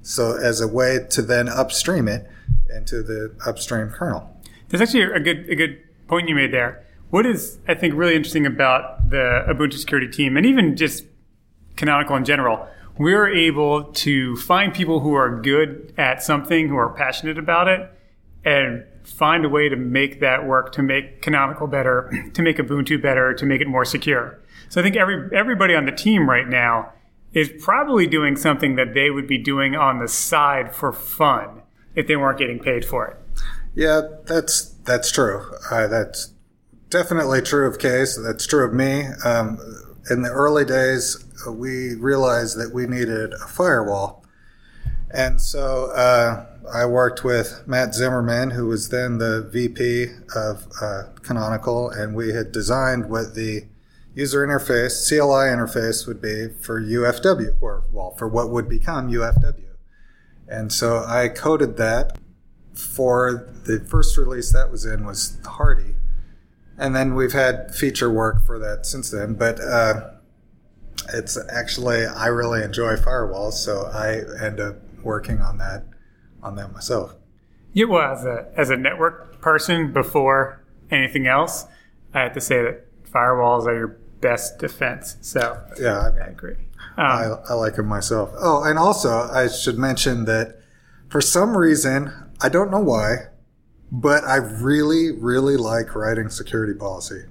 so 0.02 0.38
as 0.38 0.62
a 0.62 0.68
way 0.68 1.00
to 1.10 1.22
then 1.22 1.50
upstream 1.50 2.08
it 2.08 2.30
into 2.76 3.04
the 3.04 3.36
upstream 3.46 3.90
kernel. 3.90 4.36
There's 4.70 4.82
actually 4.82 5.04
a 5.04 5.20
good 5.20 5.50
a 5.50 5.56
good 5.56 5.82
point 6.08 6.30
you 6.30 6.36
made 6.36 6.54
there. 6.54 6.86
What 7.10 7.26
is 7.26 7.58
I 7.68 7.74
think 7.74 7.94
really 7.96 8.16
interesting 8.16 8.46
about 8.46 9.10
the 9.10 9.46
Ubuntu 9.48 9.74
security 9.74 10.08
team, 10.08 10.38
and 10.38 10.46
even 10.46 10.76
just 10.76 11.06
Canonical 11.76 12.16
in 12.18 12.26
general, 12.26 12.68
we're 12.98 13.30
able 13.30 13.86
to 13.86 14.36
find 14.36 14.74
people 14.74 15.00
who 15.00 15.14
are 15.14 15.42
good 15.42 15.94
at 15.98 16.22
something, 16.22 16.68
who 16.68 16.76
are 16.76 16.90
passionate 16.90 17.38
about 17.38 17.70
it, 17.70 17.90
and 18.44 18.84
find 19.04 19.46
a 19.46 19.50
way 19.50 19.70
to 19.70 19.78
make 19.78 20.20
that 20.20 20.46
work, 20.46 20.74
to 20.74 20.84
make 20.84 21.22
Canonical 21.22 21.68
better, 21.68 22.12
to 22.34 22.42
make 22.42 22.58
Ubuntu 22.58 23.02
better, 23.02 23.34
to 23.34 23.46
make 23.46 23.62
it 23.62 23.68
more 23.68 23.86
secure. 23.86 24.40
So 24.68 24.82
I 24.82 24.84
think 24.84 24.96
every 24.96 25.36
everybody 25.36 25.74
on 25.74 25.86
the 25.86 25.92
team 25.92 26.30
right 26.30 26.48
now 26.48 26.94
is 27.34 27.50
probably 27.60 28.08
doing 28.08 28.36
something 28.36 28.76
that 28.76 28.94
they 28.94 29.10
would 29.10 29.28
be 29.28 29.38
doing 29.38 29.76
on 29.76 30.00
the 30.00 30.08
side 30.08 30.74
for 30.74 30.92
fun 30.92 31.62
if 31.96 32.08
they 32.08 32.16
weren't 32.16 32.40
getting 32.40 32.60
paid 32.60 32.86
for 32.86 33.08
it. 33.08 33.42
Yeah, 33.76 34.02
that's 34.26 34.70
that's 34.86 35.12
true. 35.12 35.54
Uh, 35.70 35.88
that's 35.88 36.34
definitely 36.90 37.42
true 37.42 37.68
of 37.68 37.80
Kees. 37.80 38.22
That's 38.22 38.48
true 38.48 38.66
of 38.66 38.74
me. 38.74 39.06
Um, 39.24 39.60
in 40.10 40.24
the 40.24 40.30
early 40.30 40.66
days, 40.66 41.24
we 41.48 41.96
realized 41.96 42.58
that 42.58 42.74
we 42.74 42.88
needed 42.88 43.34
a 43.34 43.48
firewall. 43.48 44.26
And 45.12 45.40
so 45.42 45.92
uh, 45.92 46.46
I 46.72 46.86
worked 46.86 47.24
with 47.24 47.64
Matt 47.66 47.94
Zimmerman, 47.94 48.52
who 48.52 48.68
was 48.68 48.90
then 48.90 49.18
the 49.18 49.48
VP 49.52 50.08
of 50.36 50.68
uh, 50.82 51.04
Canonical, 51.22 51.90
and 51.90 52.16
we 52.16 52.34
had 52.34 52.52
designed 52.52 53.10
what 53.10 53.36
the 53.36 53.66
user 54.14 54.46
interface, 54.46 55.08
CLI 55.08 55.48
interface, 55.48 56.08
would 56.08 56.22
be 56.22 56.50
for 56.62 56.82
UFW, 56.82 57.56
or 57.62 57.84
well, 57.92 58.12
for 58.12 58.28
what 58.28 58.50
would 58.50 58.68
become 58.68 59.12
UFW. 59.12 59.66
And 60.48 60.74
so 60.74 61.04
I 61.06 61.30
coded 61.30 61.78
that 61.78 62.18
for 62.74 63.54
the 63.66 63.80
first 63.82 64.18
release 64.18 64.52
that 64.54 64.72
was 64.72 64.86
in 64.86 65.06
was 65.06 65.38
Hardy. 65.46 65.96
And 66.78 66.96
then 66.96 67.14
we've 67.14 67.34
had 67.34 67.76
feature 67.76 68.10
work 68.10 68.46
for 68.46 68.58
that 68.60 68.86
since 68.86 69.12
then. 69.12 69.36
But 69.36 69.60
uh, 69.60 70.12
it's 71.14 71.38
actually 71.50 72.06
I 72.06 72.28
really 72.28 72.64
enjoy 72.64 72.96
firewalls, 72.96 73.54
so 73.54 73.86
I 73.94 74.24
end 74.44 74.60
up 74.60 74.78
working 75.04 75.42
on 75.42 75.58
that 75.58 75.86
on 76.42 76.56
that 76.56 76.74
myself. 76.74 77.16
Yeah, 77.74 77.86
well, 77.86 78.12
as 78.12 78.26
a 78.26 78.48
as 78.56 78.70
a 78.70 78.78
network 78.78 79.42
person 79.42 79.92
before 79.94 80.64
anything 80.90 81.28
else, 81.28 81.66
I 82.14 82.22
have 82.22 82.34
to 82.34 82.42
say 82.42 82.64
that 82.64 82.86
firewalls 83.14 83.66
are 83.66 83.78
your 83.78 83.98
best 84.22 84.60
defense. 84.60 85.18
So 85.22 85.62
yeah, 85.80 86.00
I, 86.00 86.12
mean, 86.12 86.22
I 86.22 86.28
agree. 86.28 86.56
Um, 86.98 87.06
I, 87.06 87.36
I 87.50 87.54
like 87.54 87.76
them 87.76 87.88
myself. 87.88 88.32
Oh, 88.40 88.64
and 88.64 88.78
also 88.78 89.30
I 89.32 89.48
should 89.48 89.78
mention 89.78 90.26
that 90.26 90.60
for 91.10 91.22
some 91.22 91.56
reason 91.56 92.12
I 92.42 92.50
don't 92.50 92.72
know 92.72 92.80
why, 92.80 93.28
but 93.92 94.24
I 94.24 94.38
really 94.38 95.12
really 95.12 95.58
like 95.58 95.96
writing 95.96 96.30
security 96.30 96.74
policy. 96.74 97.24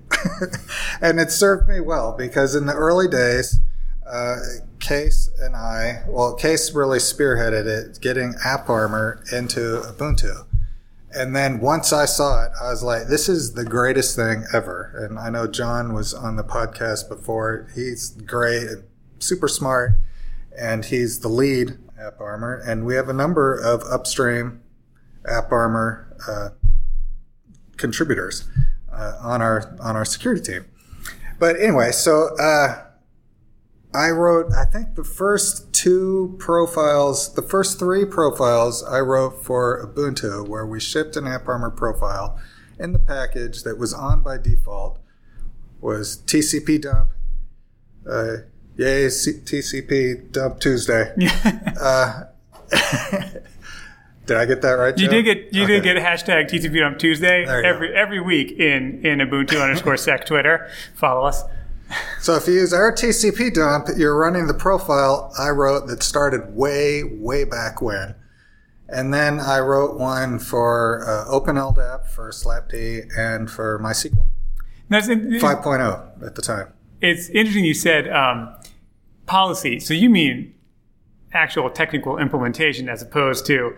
and 1.00 1.20
it 1.20 1.30
served 1.30 1.68
me 1.68 1.80
well 1.80 2.16
because 2.16 2.54
in 2.54 2.66
the 2.66 2.74
early 2.74 3.08
days, 3.08 3.60
uh, 4.06 4.36
Kees 4.80 5.30
and 5.38 5.54
I, 5.54 6.02
well, 6.08 6.34
Kees 6.34 6.74
really 6.74 6.98
spearheaded 6.98 7.66
it, 7.66 8.00
getting 8.00 8.32
AppArmor 8.44 9.32
into 9.32 9.82
Ubuntu. 9.82 10.46
And 11.18 11.34
then 11.34 11.60
once 11.60 11.92
I 11.92 12.04
saw 12.04 12.44
it, 12.44 12.52
I 12.62 12.70
was 12.70 12.82
like, 12.82 13.08
this 13.08 13.28
is 13.28 13.54
the 13.54 13.64
greatest 13.64 14.14
thing 14.14 14.44
ever. 14.54 14.92
And 14.96 15.18
I 15.18 15.30
know 15.30 15.46
John 15.48 15.92
was 15.92 16.14
on 16.14 16.36
the 16.36 16.44
podcast 16.44 17.08
before. 17.08 17.68
He's 17.74 18.10
great 18.10 18.68
and 18.68 18.84
super 19.18 19.48
smart. 19.48 19.98
And 20.56 20.84
he's 20.84 21.20
the 21.20 21.28
lead 21.28 21.76
at 21.98 22.18
AppArmor. 22.18 22.66
And 22.66 22.86
we 22.86 22.94
have 22.94 23.08
a 23.08 23.12
number 23.12 23.54
of 23.54 23.82
upstream 23.82 24.62
AppArmor 25.24 26.06
uh, 26.28 26.50
contributors. 27.76 28.48
uh, 28.98 29.16
on 29.20 29.40
our 29.42 29.76
on 29.80 29.96
our 29.96 30.04
security 30.04 30.42
team. 30.42 30.64
But 31.38 31.56
anyway, 31.60 31.92
so 31.92 32.36
uh, 32.36 32.82
I 33.94 34.10
wrote 34.10 34.52
I 34.52 34.64
think 34.64 34.94
the 34.94 35.04
first 35.04 35.67
two 35.78 36.34
profiles, 36.40 37.34
the 37.34 37.42
first 37.42 37.78
three 37.78 38.04
profiles 38.04 38.82
I 38.82 38.98
wrote 38.98 39.44
for 39.44 39.86
Ubuntu, 39.86 40.48
where 40.48 40.66
we 40.66 40.80
shipped 40.80 41.16
an 41.16 41.22
AppArmor 41.24 41.76
profile 41.76 42.36
in 42.80 42.92
the 42.92 42.98
package 42.98 43.62
that 43.62 43.78
was 43.78 43.94
on 43.94 44.20
by 44.20 44.38
default, 44.38 44.98
was 45.80 46.16
TCP 46.26 46.82
dump. 46.82 47.10
Uh, 48.10 48.38
yay, 48.76 49.08
C- 49.08 49.34
TCP 49.44 50.32
dump 50.32 50.58
Tuesday. 50.58 51.14
uh, 51.80 52.24
did 54.26 54.36
I 54.36 54.44
get 54.46 54.60
that 54.62 54.72
right? 54.72 54.98
You 54.98 55.06
did 55.06 55.24
get 55.24 55.54
you 55.54 55.64
did 55.64 55.82
Okay. 55.86 55.94
get 55.94 56.02
hashtag 56.02 56.50
TCP 56.50 56.84
on 56.84 56.98
Tuesday 56.98 57.44
every 57.46 57.94
every 57.94 58.20
week 58.20 58.50
in 58.50 59.06
in 59.06 59.20
Ubuntu 59.20 59.62
underscore 59.62 59.96
sec 59.96 60.26
Twitter. 60.26 60.68
Follow 60.96 61.24
us. 61.24 61.44
So 62.20 62.34
if 62.34 62.46
you 62.46 62.54
use 62.54 62.72
our 62.72 62.92
TCP 62.92 63.54
dump, 63.54 63.88
you're 63.96 64.18
running 64.18 64.46
the 64.48 64.54
profile 64.54 65.32
I 65.38 65.48
wrote 65.50 65.86
that 65.86 66.02
started 66.02 66.54
way, 66.54 67.02
way 67.02 67.44
back 67.44 67.80
when. 67.80 68.14
And 68.88 69.12
then 69.12 69.38
I 69.38 69.60
wrote 69.60 69.98
one 69.98 70.38
for 70.38 71.04
uh, 71.06 71.30
OpenLDAP, 71.30 72.06
for 72.06 72.30
SlapD, 72.30 73.06
and 73.16 73.50
for 73.50 73.78
MySQL. 73.78 74.26
That's 74.88 75.08
it, 75.08 75.20
5.0 75.22 76.26
at 76.26 76.34
the 76.34 76.42
time. 76.42 76.72
it's 77.00 77.28
interesting 77.28 77.64
you 77.64 77.74
said 77.74 78.08
um, 78.08 78.54
policy. 79.26 79.78
So 79.80 79.94
you 79.94 80.08
mean 80.08 80.54
actual 81.32 81.70
technical 81.70 82.18
implementation 82.18 82.88
as 82.88 83.02
opposed 83.02 83.46
to 83.46 83.76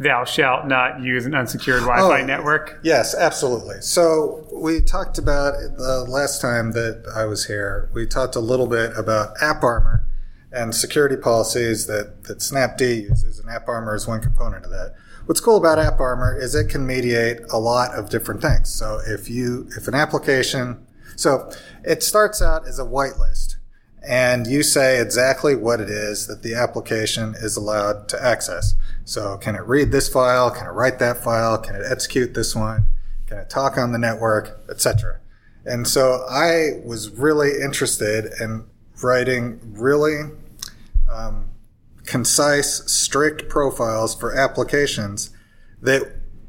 thou 0.00 0.24
shalt 0.24 0.66
not 0.66 1.00
use 1.02 1.26
an 1.26 1.34
unsecured 1.34 1.82
Wi-Fi 1.82 2.22
Oh. 2.22 2.24
network. 2.26 2.78
Yes, 2.82 3.14
absolutely. 3.14 3.82
So 3.82 4.46
we 4.52 4.80
talked 4.80 5.18
about 5.18 5.52
the 5.76 6.04
last 6.08 6.40
time 6.40 6.72
that 6.72 7.04
I 7.14 7.26
was 7.26 7.44
here. 7.46 7.90
We 7.92 8.06
talked 8.06 8.34
a 8.34 8.40
little 8.40 8.66
bit 8.66 8.92
about 8.96 9.36
AppArmor 9.36 10.04
and 10.50 10.74
security 10.74 11.16
policies 11.16 11.86
that, 11.86 12.24
that 12.24 12.38
Snapd 12.38 12.80
uses, 12.80 13.38
and 13.38 13.48
AppArmor 13.50 13.94
is 13.94 14.06
one 14.08 14.20
component 14.20 14.64
of 14.64 14.70
that. 14.70 14.94
What's 15.26 15.40
cool 15.40 15.58
about 15.58 15.76
AppArmor 15.78 16.40
is 16.42 16.54
it 16.54 16.70
can 16.70 16.86
mediate 16.86 17.40
a 17.52 17.58
lot 17.58 17.94
of 17.94 18.08
different 18.08 18.40
things. 18.40 18.72
So 18.72 19.00
if 19.06 19.28
you 19.28 19.68
if 19.76 19.86
an 19.86 19.94
application, 19.94 20.78
so 21.14 21.52
it 21.84 22.02
starts 22.02 22.40
out 22.40 22.66
as 22.66 22.78
a 22.78 22.84
whitelist, 22.84 23.56
and 24.02 24.46
you 24.46 24.62
say 24.62 24.98
exactly 24.98 25.54
what 25.54 25.78
it 25.78 25.90
is 25.90 26.26
that 26.26 26.42
the 26.42 26.54
application 26.54 27.34
is 27.38 27.54
allowed 27.56 28.08
to 28.08 28.24
access. 28.24 28.74
So 29.10 29.36
can 29.38 29.56
it 29.56 29.66
read 29.66 29.90
this 29.90 30.08
file? 30.08 30.52
Can 30.52 30.68
it 30.68 30.70
write 30.70 31.00
that 31.00 31.16
file? 31.16 31.58
Can 31.58 31.74
it 31.74 31.82
execute 31.84 32.32
this 32.32 32.54
one? 32.54 32.86
Can 33.26 33.38
it 33.38 33.50
talk 33.50 33.76
on 33.76 33.90
the 33.90 33.98
network, 33.98 34.60
etc. 34.70 35.18
And 35.64 35.88
so 35.88 36.24
I 36.30 36.80
was 36.84 37.10
really 37.10 37.60
interested 37.60 38.30
in 38.40 38.66
writing 39.02 39.58
really 39.64 40.30
um, 41.12 41.46
concise, 42.04 42.88
strict 42.88 43.48
profiles 43.48 44.14
for 44.14 44.32
applications 44.32 45.30
that 45.82 46.02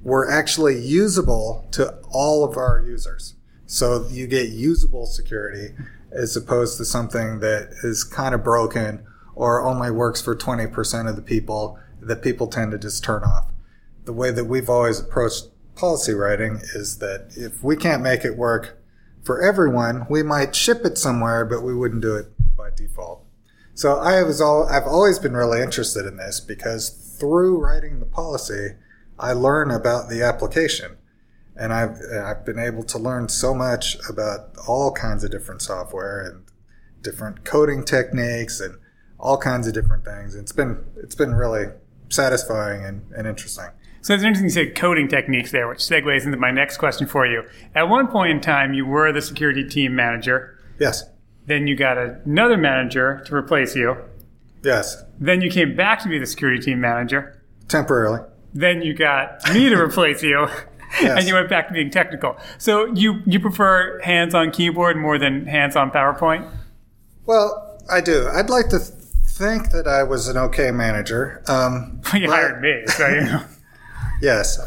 were 0.04 0.30
actually 0.30 0.80
usable 0.80 1.68
to 1.72 1.98
all 2.12 2.44
of 2.44 2.58
our 2.58 2.80
users. 2.86 3.34
So 3.66 4.06
you 4.08 4.28
get 4.28 4.50
usable 4.50 5.08
security 5.08 5.70
as 6.12 6.38
opposed 6.38 6.78
to 6.78 6.86
something 6.86 7.40
that 7.40 7.70
is 7.82 8.04
kind 8.04 8.36
of 8.36 8.44
broken 8.44 9.04
or 9.34 9.64
only 9.64 9.90
works 9.90 10.22
for 10.22 10.36
20% 10.36 11.10
of 11.10 11.16
the 11.16 11.24
people 11.24 11.80
that 12.02 12.22
people 12.22 12.48
tend 12.48 12.72
to 12.72 12.78
just 12.78 13.04
turn 13.04 13.24
off. 13.24 13.48
The 14.06 14.14
way 14.14 14.32
that 14.32 14.46
we've 14.46 14.70
always 14.70 15.00
approached 15.00 15.48
policy 15.76 16.14
writing 16.14 16.60
is 16.74 16.98
that 16.98 17.34
if 17.36 17.64
we 17.64 17.76
can't 17.76 18.04
make 18.04 18.26
it 18.26 18.38
work 18.38 18.82
for 19.24 19.42
everyone, 19.42 20.06
we 20.10 20.24
might 20.24 20.56
ship 20.56 20.84
it 20.84 20.98
somewhere, 20.98 21.46
but 21.46 21.62
we 21.62 21.76
wouldn't 21.76 22.02
do 22.02 22.16
it 22.16 22.28
by 22.58 22.70
default. 22.76 23.24
So 23.74 23.98
I 23.98 24.24
was 24.24 24.42
all, 24.42 24.68
I've 24.68 24.88
always 24.88 25.20
been 25.20 25.34
really 25.34 25.62
interested 25.62 26.06
in 26.06 26.18
this 26.18 26.40
because 26.40 26.90
through 26.90 27.58
writing 27.58 28.00
the 28.00 28.06
policy, 28.06 28.76
I 29.18 29.34
learn 29.34 29.72
about 29.72 30.10
the 30.10 30.24
application. 30.24 30.98
And 31.56 31.74
I've, 31.74 31.98
I've 32.12 32.46
been 32.46 32.60
able 32.60 32.84
to 32.84 32.98
learn 32.98 33.30
so 33.30 33.54
much 33.54 33.98
about 34.10 34.58
all 34.68 34.92
kinds 34.92 35.24
of 35.24 35.32
different 35.32 35.62
software 35.62 36.22
and 36.22 36.44
different 37.02 37.44
coding 37.44 37.84
techniques 37.84 38.60
and 38.60 38.78
all 39.20 39.38
kinds 39.38 39.68
of 39.68 39.74
different 39.74 40.04
things. 40.04 40.34
And 40.34 40.44
it's 40.44 40.52
been, 40.52 40.84
it's 40.98 41.16
been 41.16 41.34
really 41.36 41.68
satisfying 42.12 42.86
and, 42.86 43.02
and 43.16 43.28
interesting. 43.28 43.66
So 44.02 44.14
it's 44.14 44.24
interesting 44.24 44.46
you 44.46 44.50
said 44.50 44.76
coding 44.76 45.08
techniques 45.08 45.52
there, 45.52 45.68
which 45.68 45.80
segues 45.80 46.26
into 46.26 46.38
my 46.38 46.52
next 46.52 46.78
question 46.78 47.08
for 47.08 47.26
you. 47.26 47.44
At 47.76 47.88
one 47.88 48.08
point 48.08 48.32
in 48.32 48.42
time, 48.42 48.74
you 48.74 48.86
were 48.86 49.12
the 49.12 49.22
security 49.22 49.68
team 49.68 49.96
manager. 49.96 50.60
Yes. 50.80 51.04
Then 51.46 51.68
you 51.68 51.76
got 51.76 51.98
another 51.98 52.58
manager 52.58 53.22
to 53.26 53.36
replace 53.36 53.76
you. 53.76 53.98
Yes. 54.64 55.04
Then 55.20 55.42
you 55.42 55.50
came 55.50 55.76
back 55.76 56.02
to 56.02 56.10
be 56.10 56.18
the 56.18 56.26
security 56.26 56.60
team 56.62 56.82
manager. 56.82 57.44
Temporarily. 57.68 58.22
Then 58.54 58.82
you 58.82 58.94
got 58.94 59.54
me 59.54 59.70
to 59.70 59.76
replace 59.76 60.24
you. 60.24 60.48
Yes. 61.02 61.20
And 61.20 61.26
you 61.26 61.36
went 61.36 61.50
back 61.50 61.70
to 61.70 61.74
being 61.74 61.90
technical. 61.90 62.36
So 62.58 62.94
you, 62.94 63.22
you 63.26 63.40
prefer 63.40 64.02
hands 64.02 64.36
on 64.36 64.52
keyboard 64.52 64.98
more 64.98 65.18
than 65.18 65.46
hands 65.46 65.78
on 65.78 65.90
PowerPoint? 65.90 66.54
Well, 67.26 67.82
I 67.90 68.02
do. 68.02 68.28
I'd 68.28 68.50
like 68.50 68.68
to 68.72 68.80
th- 68.80 68.90
think 69.42 69.72
that 69.72 69.88
I 69.88 70.04
was 70.04 70.28
an 70.28 70.38
okay 70.38 70.70
manager. 70.72 71.42
Um, 71.48 72.02
You 72.14 72.28
but- 72.28 72.34
hired 72.36 72.62
me, 72.62 72.84
so 72.88 73.08
you 73.08 73.22
know. 73.22 73.44
Yes. 74.22 74.60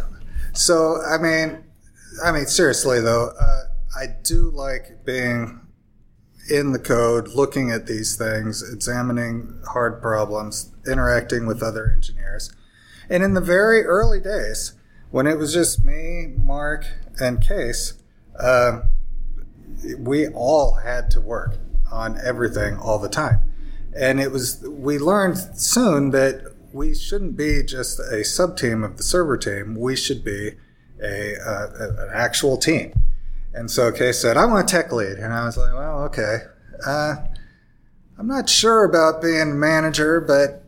So 0.53 1.01
I 1.09 1.17
mean, 1.19 1.63
I 2.25 2.33
mean 2.33 2.47
seriously 2.47 3.01
though, 3.01 3.31
uh, 3.41 3.61
I 3.97 4.07
do 4.23 4.51
like 4.51 5.05
being 5.05 5.61
in 6.51 6.73
the 6.73 6.79
code, 6.81 7.29
looking 7.29 7.71
at 7.71 7.87
these 7.87 8.17
things, 8.17 8.63
examining 8.69 9.61
hard 9.69 10.03
problems, 10.03 10.73
interacting 10.89 11.47
with 11.47 11.63
other 11.63 11.89
engineers. 11.95 12.53
And 13.09 13.23
in 13.23 13.35
the 13.35 13.41
very 13.41 13.85
early 13.85 14.21
days, 14.21 14.73
when 15.13 15.27
it 15.29 15.39
was 15.39 15.53
just 15.55 15.85
me, 15.85 16.35
Marc, 16.37 16.85
and 17.21 17.41
Kees, 17.41 17.95
um, 18.41 18.83
we 19.99 20.27
all 20.29 20.75
had 20.85 21.11
to 21.13 21.21
work 21.21 21.57
on 21.93 22.19
everything 22.25 22.77
all 22.77 22.99
the 22.99 23.09
time. 23.09 23.41
And 23.97 24.21
it 24.21 24.33
was, 24.33 24.65
we 24.67 24.99
learned 24.99 25.39
soon 25.59 26.11
that 26.11 26.55
we 26.73 26.95
shouldn't 26.95 27.37
be 27.37 27.63
just 27.63 28.01
a 28.01 28.25
sub 28.25 28.57
team 28.57 28.83
of 28.83 28.97
the 28.97 29.03
server 29.03 29.37
team. 29.37 29.77
We 29.77 29.95
should 29.95 30.25
be 30.25 30.53
a, 31.03 31.35
an 31.79 32.11
actual 32.13 32.57
team. 32.57 32.93
And 33.53 33.71
so 33.71 33.93
Kees 33.93 34.21
said, 34.21 34.37
I 34.37 34.47
want 34.47 34.69
a 34.69 34.73
tech 34.73 34.91
lead. 34.93 35.19
And 35.19 35.33
I 35.33 35.45
was 35.45 35.57
like, 35.57 35.73
well, 35.73 36.03
okay. 36.05 36.39
Uh, 36.85 37.17
I'm 38.19 38.27
not 38.27 38.49
sure 38.49 38.85
about 38.85 39.23
being 39.23 39.59
manager, 39.59 40.21
but 40.21 40.65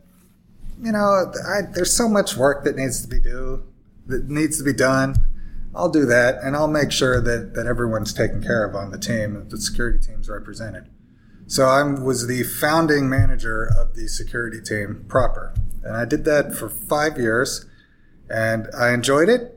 you 0.83 0.93
know, 0.93 1.33
I, 1.49 1.63
there's 1.73 1.93
so 1.93 2.09
much 2.09 2.37
work 2.37 2.65
that 2.65 2.77
needs 2.77 3.03
to 3.03 3.09
be 3.09 3.19
do 3.19 3.65
that 4.07 4.29
needs 4.29 4.59
to 4.59 4.65
be 4.65 4.73
done. 4.73 5.17
I'll 5.75 5.91
do 5.91 6.07
that, 6.07 6.37
and 6.43 6.57
I'll 6.57 6.69
make 6.69 6.91
sure 6.91 7.21
that, 7.21 7.55
that 7.55 7.67
everyone's 7.67 8.13
taken 8.15 8.43
care 8.43 8.65
of 8.65 8.75
on 8.75 8.91
the 8.91 8.99
team, 8.99 9.35
that 9.35 9.51
the 9.51 9.59
security 9.59 9.99
team's 9.99 10.29
represented. 10.29 10.89
So 11.49 11.67
I 11.67 11.83
was 11.83 12.27
the 12.27 12.43
founding 12.43 13.09
manager 13.09 13.65
of 13.65 13.95
the 13.95 14.09
security 14.09 14.61
team 14.61 15.05
proper, 15.09 15.55
and 15.85 15.97
I 15.97 16.05
did 16.05 16.25
that 16.25 16.55
for 16.55 16.69
five 16.69 17.19
years, 17.19 17.67
and 18.29 18.69
I 18.77 18.93
enjoyed 18.93 19.29
it. 19.29 19.53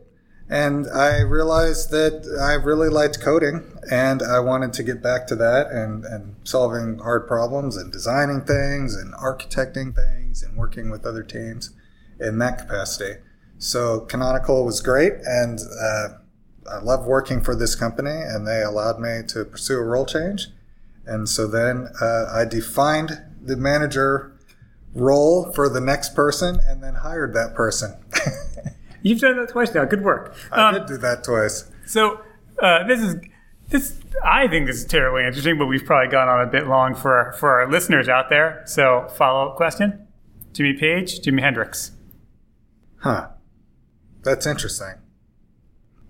And 0.51 0.87
I 0.87 1.21
realized 1.21 1.91
that 1.91 2.25
I 2.39 2.53
really 2.53 2.89
liked 2.89 3.21
coding, 3.21 3.77
and 3.91 4.21
I 4.21 4.39
wanted 4.39 4.73
to 4.73 4.83
get 4.83 5.01
back 5.01 5.27
to 5.27 5.35
that 5.35 5.67
and, 5.67 6.05
and 6.05 6.35
solving 6.43 6.99
hard 6.99 7.27
problems 7.27 7.77
and 7.77 7.91
designing 7.91 8.41
things 8.41 8.95
and 8.95 9.13
architecting 9.13 9.95
things 9.95 10.41
and 10.41 10.57
working 10.57 10.89
with 10.89 11.05
other 11.05 11.23
teams 11.23 11.71
in 12.19 12.39
that 12.39 12.57
capacity. 12.57 13.19
So 13.57 14.01
Canonical 14.01 14.65
was 14.65 14.81
great, 14.81 15.13
and 15.25 15.59
uh, 15.59 16.09
I 16.71 16.79
love 16.79 17.05
working 17.05 17.41
for 17.41 17.55
this 17.55 17.75
company, 17.75 18.09
and 18.09 18.47
they 18.47 18.63
allowed 18.63 18.99
me 18.99 19.21
to 19.27 19.45
pursue 19.45 19.77
a 19.77 19.83
role 19.83 20.05
change. 20.05 20.47
And 21.09 21.27
so 21.27 21.47
then 21.47 21.87
uh, 22.01 22.25
I 22.31 22.45
defined 22.45 23.11
the 23.41 23.55
manager 23.57 24.37
role 24.93 25.51
for 25.53 25.69
the 25.69 25.81
next 25.81 26.15
person, 26.15 26.59
and 26.67 26.83
then 26.83 26.95
hired 26.95 27.33
that 27.33 27.53
person. 27.55 27.95
You've 29.01 29.19
done 29.19 29.37
that 29.37 29.49
twice 29.49 29.73
now. 29.73 29.85
Good 29.85 30.03
work. 30.03 30.35
I 30.51 30.67
Um, 30.69 30.73
did 30.75 30.85
do 30.87 30.97
that 30.97 31.23
twice. 31.23 31.65
So 31.85 32.21
uh, 32.61 32.85
this 32.87 32.99
is 33.01 33.15
this. 33.69 33.99
I 34.23 34.47
think 34.47 34.67
this 34.67 34.77
is 34.77 34.85
terribly 34.85 35.25
interesting, 35.25 35.57
but 35.57 35.67
we've 35.67 35.85
probably 35.85 36.11
gone 36.11 36.27
on 36.27 36.41
a 36.47 36.51
bit 36.51 36.67
long 36.67 36.95
for 36.95 37.33
for 37.39 37.59
our 37.61 37.71
listeners 37.71 38.09
out 38.09 38.29
there. 38.29 38.61
So 38.65 39.07
follow 39.15 39.49
up 39.49 39.55
question: 39.55 40.07
Jimmy 40.53 40.73
Page, 40.73 41.21
Jimi 41.21 41.39
Hendrix. 41.41 41.91
Huh. 42.97 43.29
That's 44.23 44.45
interesting. 44.45 44.95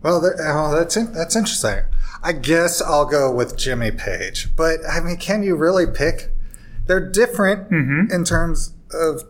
Well, 0.02 0.20
that, 0.22 0.38
oh, 0.40 0.76
that's 0.76 0.98
in, 0.98 1.14
that's 1.14 1.36
interesting. 1.36 1.84
I 2.22 2.34
guess 2.34 2.82
I'll 2.82 3.06
go 3.06 3.32
with 3.34 3.58
Jimmy 3.58 3.92
Page. 3.92 4.56
But 4.56 4.80
I 4.90 5.00
mean, 5.00 5.18
can 5.18 5.44
you 5.44 5.56
really 5.56 5.86
pick? 5.88 6.32
They're 6.86 7.10
different 7.10 7.70
mm-hmm. 7.70 8.12
in 8.14 8.26
terms 8.26 8.74
of 8.92 9.24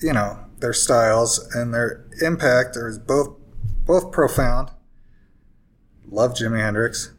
you 0.00 0.12
know 0.12 0.38
their 0.60 0.72
styles 0.72 1.38
and 1.54 1.72
their 1.74 2.06
impact 2.22 2.76
is 2.76 2.98
both 2.98 3.36
both 3.86 4.10
profound. 4.12 4.70
love 6.08 6.32
Jimi 6.34 6.58
Hendrix. 6.60 7.12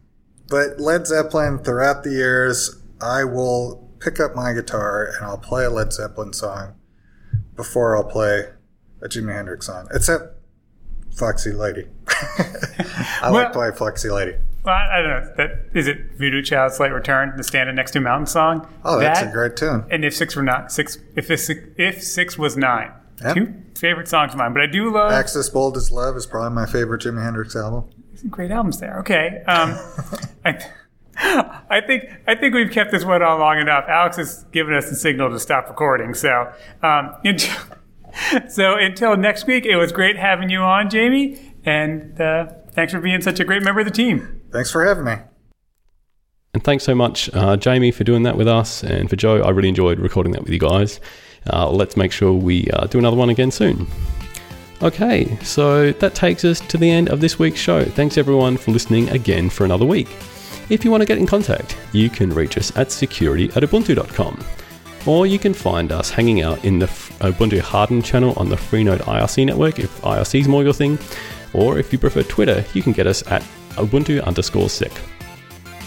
But 0.48 0.80
Led 0.80 1.08
Zeppelin, 1.08 1.60
throughout 1.60 2.04
the 2.04 2.12
years, 2.12 2.80
I 3.02 3.24
will 3.24 3.90
pick 4.00 4.20
up 4.20 4.36
my 4.36 4.54
guitar 4.54 5.06
and 5.16 5.26
I'll 5.26 5.38
play 5.38 5.66
a 5.66 5.70
Led 5.70 5.92
Zeppelin 5.94 6.34
song 6.34 6.76
before 7.56 7.96
I'll 7.98 8.04
play 8.04 8.50
a 9.02 9.08
Jimi 9.08 9.34
Hendrix 9.34 9.66
song, 9.68 9.88
except 9.94 10.36
Foxy 11.16 11.52
Lady. 11.52 11.88
I 12.08 13.30
Well- 13.32 13.34
like 13.34 13.54
playing 13.54 13.74
Foxy 13.74 14.10
Lady. 14.10 14.36
Well, 14.66 14.74
I, 14.76 15.02
don't 15.02 15.10
know. 15.10 15.34
That 15.38 15.52
is 15.74 15.88
it. 15.88 16.18
Voodoo 16.18 16.42
Child 16.42 16.74
Slight 16.74 16.92
Return, 16.92 17.34
the 17.38 17.44
Standing 17.44 17.76
Next 17.76 17.92
to 17.92 18.00
Mountain 18.02 18.26
song. 18.28 18.68
Oh, 18.84 19.00
that's 19.00 19.20
That- 19.22 19.30
a 19.30 19.32
great 19.32 19.56
tune. 19.56 19.86
And 19.92 20.04
if 20.04 20.16
six 20.16 20.36
were 20.36 20.42
not 20.44 20.72
six, 20.72 20.98
if 21.16 21.28
this, 21.28 21.50
if 21.78 22.02
six 22.04 22.38
was 22.38 22.58
nine, 22.58 22.92
Yep. 23.24 23.36
two 23.36 23.54
favorite 23.78 24.08
songs 24.08 24.34
of 24.34 24.40
mine. 24.40 24.54
But 24.54 24.64
I 24.64 24.66
do 24.68 24.92
love 24.92 25.12
Axis 25.12 25.50
Bold 25.50 25.78
as 25.78 25.92
Love 25.92 26.18
is 26.18 26.26
probably 26.26 26.54
my 26.56 26.66
favorite 26.66 27.02
Jimi 27.02 27.24
Hendrix 27.24 27.56
album. 27.56 27.86
Some 28.16 28.30
great 28.30 28.52
albums 28.52 28.80
there. 28.80 29.00
Okay, 29.00 29.42
um, 29.48 29.78
I, 30.46 30.60
I 31.70 31.82
think 31.86 32.04
I 32.28 32.36
think 32.36 32.54
we've 32.56 32.72
kept 32.72 32.92
this 32.92 33.06
one 33.06 33.22
on 33.22 33.40
long 33.40 33.58
enough. 33.60 33.86
Alex 33.88 34.18
has 34.18 34.44
given 34.52 34.74
us 34.74 34.90
the 34.90 34.96
signal 34.96 35.30
to 35.30 35.40
stop 35.40 35.68
recording. 35.70 36.14
So, 36.14 36.52
um, 36.84 37.16
until, 37.24 37.56
so 38.50 38.76
until 38.78 39.16
next 39.16 39.48
week, 39.48 39.66
it 39.66 39.76
was 39.78 39.92
great 39.92 40.18
having 40.18 40.50
you 40.50 40.60
on, 40.60 40.90
Jamie, 40.90 41.54
and 41.66 42.20
uh, 42.20 42.48
thanks 42.72 42.92
for 42.94 43.00
being 43.00 43.22
such 43.22 43.40
a 43.40 43.46
great 43.46 43.64
member 43.64 43.80
of 43.82 43.86
the 43.86 43.92
team. 43.94 44.35
Thanks 44.56 44.72
for 44.72 44.86
having 44.86 45.04
me. 45.04 45.16
And 46.54 46.64
thanks 46.64 46.86
so 46.86 46.96
much, 46.96 47.30
uh, 47.34 47.58
Jamie, 47.58 47.92
for 47.92 48.06
doing 48.06 48.24
that 48.24 48.38
with 48.38 48.48
us, 48.48 48.86
and 48.86 49.10
for 49.10 49.18
Joe. 49.18 49.42
I 49.42 49.50
really 49.50 49.68
enjoyed 49.68 50.00
recording 50.00 50.32
that 50.32 50.44
with 50.44 50.54
you 50.54 50.60
guys. 50.60 51.02
Uh, 51.52 51.70
let's 51.70 51.98
make 51.98 52.14
sure 52.14 52.32
we 52.32 52.70
uh, 52.70 52.86
do 52.88 52.98
another 52.98 53.18
one 53.18 53.30
again 53.30 53.52
soon. 53.52 53.86
Okay, 54.82 55.38
so 55.44 55.92
that 55.92 56.16
takes 56.16 56.46
us 56.46 56.62
to 56.62 56.78
the 56.78 56.90
end 56.90 57.10
of 57.10 57.20
this 57.20 57.38
week's 57.38 57.60
show. 57.60 57.84
Thanks 57.84 58.18
everyone 58.18 58.56
for 58.56 58.72
listening 58.72 59.10
again 59.10 59.50
for 59.50 59.66
another 59.66 59.86
week. 59.86 60.08
If 60.70 60.86
you 60.86 60.92
want 60.92 61.02
to 61.02 61.06
get 61.06 61.18
in 61.18 61.28
contact, 61.28 61.78
you 61.92 62.10
can 62.10 62.30
reach 62.30 62.58
us 62.58 62.76
at 62.78 62.94
security 62.94 63.50
at 63.58 63.64
ubuntu.com. 63.64 64.42
Or 65.06 65.28
you 65.28 65.38
can 65.38 65.54
find 65.54 65.92
us 65.92 66.10
hanging 66.10 66.44
out 66.44 66.64
in 66.64 66.80
the 66.80 66.86
Ubuntu 66.86 67.60
Harden 67.60 68.02
channel 68.02 68.34
on 68.38 68.48
the 68.48 68.56
Freenode 68.56 69.02
IRC 69.02 69.46
network 69.46 69.80
if 69.80 70.02
IRC 70.02 70.40
is 70.40 70.48
more 70.48 70.64
your 70.64 70.74
thing. 70.74 70.98
Or 71.54 71.78
if 71.78 71.92
you 71.92 72.00
prefer 72.00 72.24
Twitter, 72.24 72.64
you 72.74 72.82
can 72.82 72.94
get 72.94 73.06
us 73.06 73.22
at 73.30 73.44
Ubuntu 73.76 74.24
underscore 74.24 74.70
sec. 74.70 74.92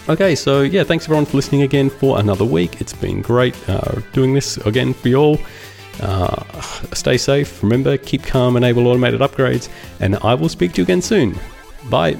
Okay, 0.08 0.34
so 0.34 0.62
yeah, 0.62 0.84
thanks 0.84 1.04
everyone 1.04 1.26
for 1.26 1.36
listening 1.36 1.62
again 1.62 1.90
for 1.90 2.18
another 2.18 2.44
week. 2.44 2.80
It's 2.80 2.94
been 2.94 3.20
great 3.20 3.54
uh, 3.68 4.00
doing 4.12 4.32
this 4.32 4.56
again 4.58 4.94
for 4.94 5.08
you 5.08 5.16
all. 5.16 5.38
Uh, 6.00 6.42
stay 6.94 7.18
safe, 7.18 7.62
remember, 7.62 7.96
keep 7.98 8.22
calm, 8.22 8.56
enable 8.56 8.86
automated 8.86 9.20
upgrades, 9.20 9.68
and 10.00 10.16
I 10.22 10.34
will 10.34 10.48
speak 10.48 10.72
to 10.74 10.78
you 10.78 10.84
again 10.84 11.02
soon. 11.02 11.38
Bye. 11.90 12.16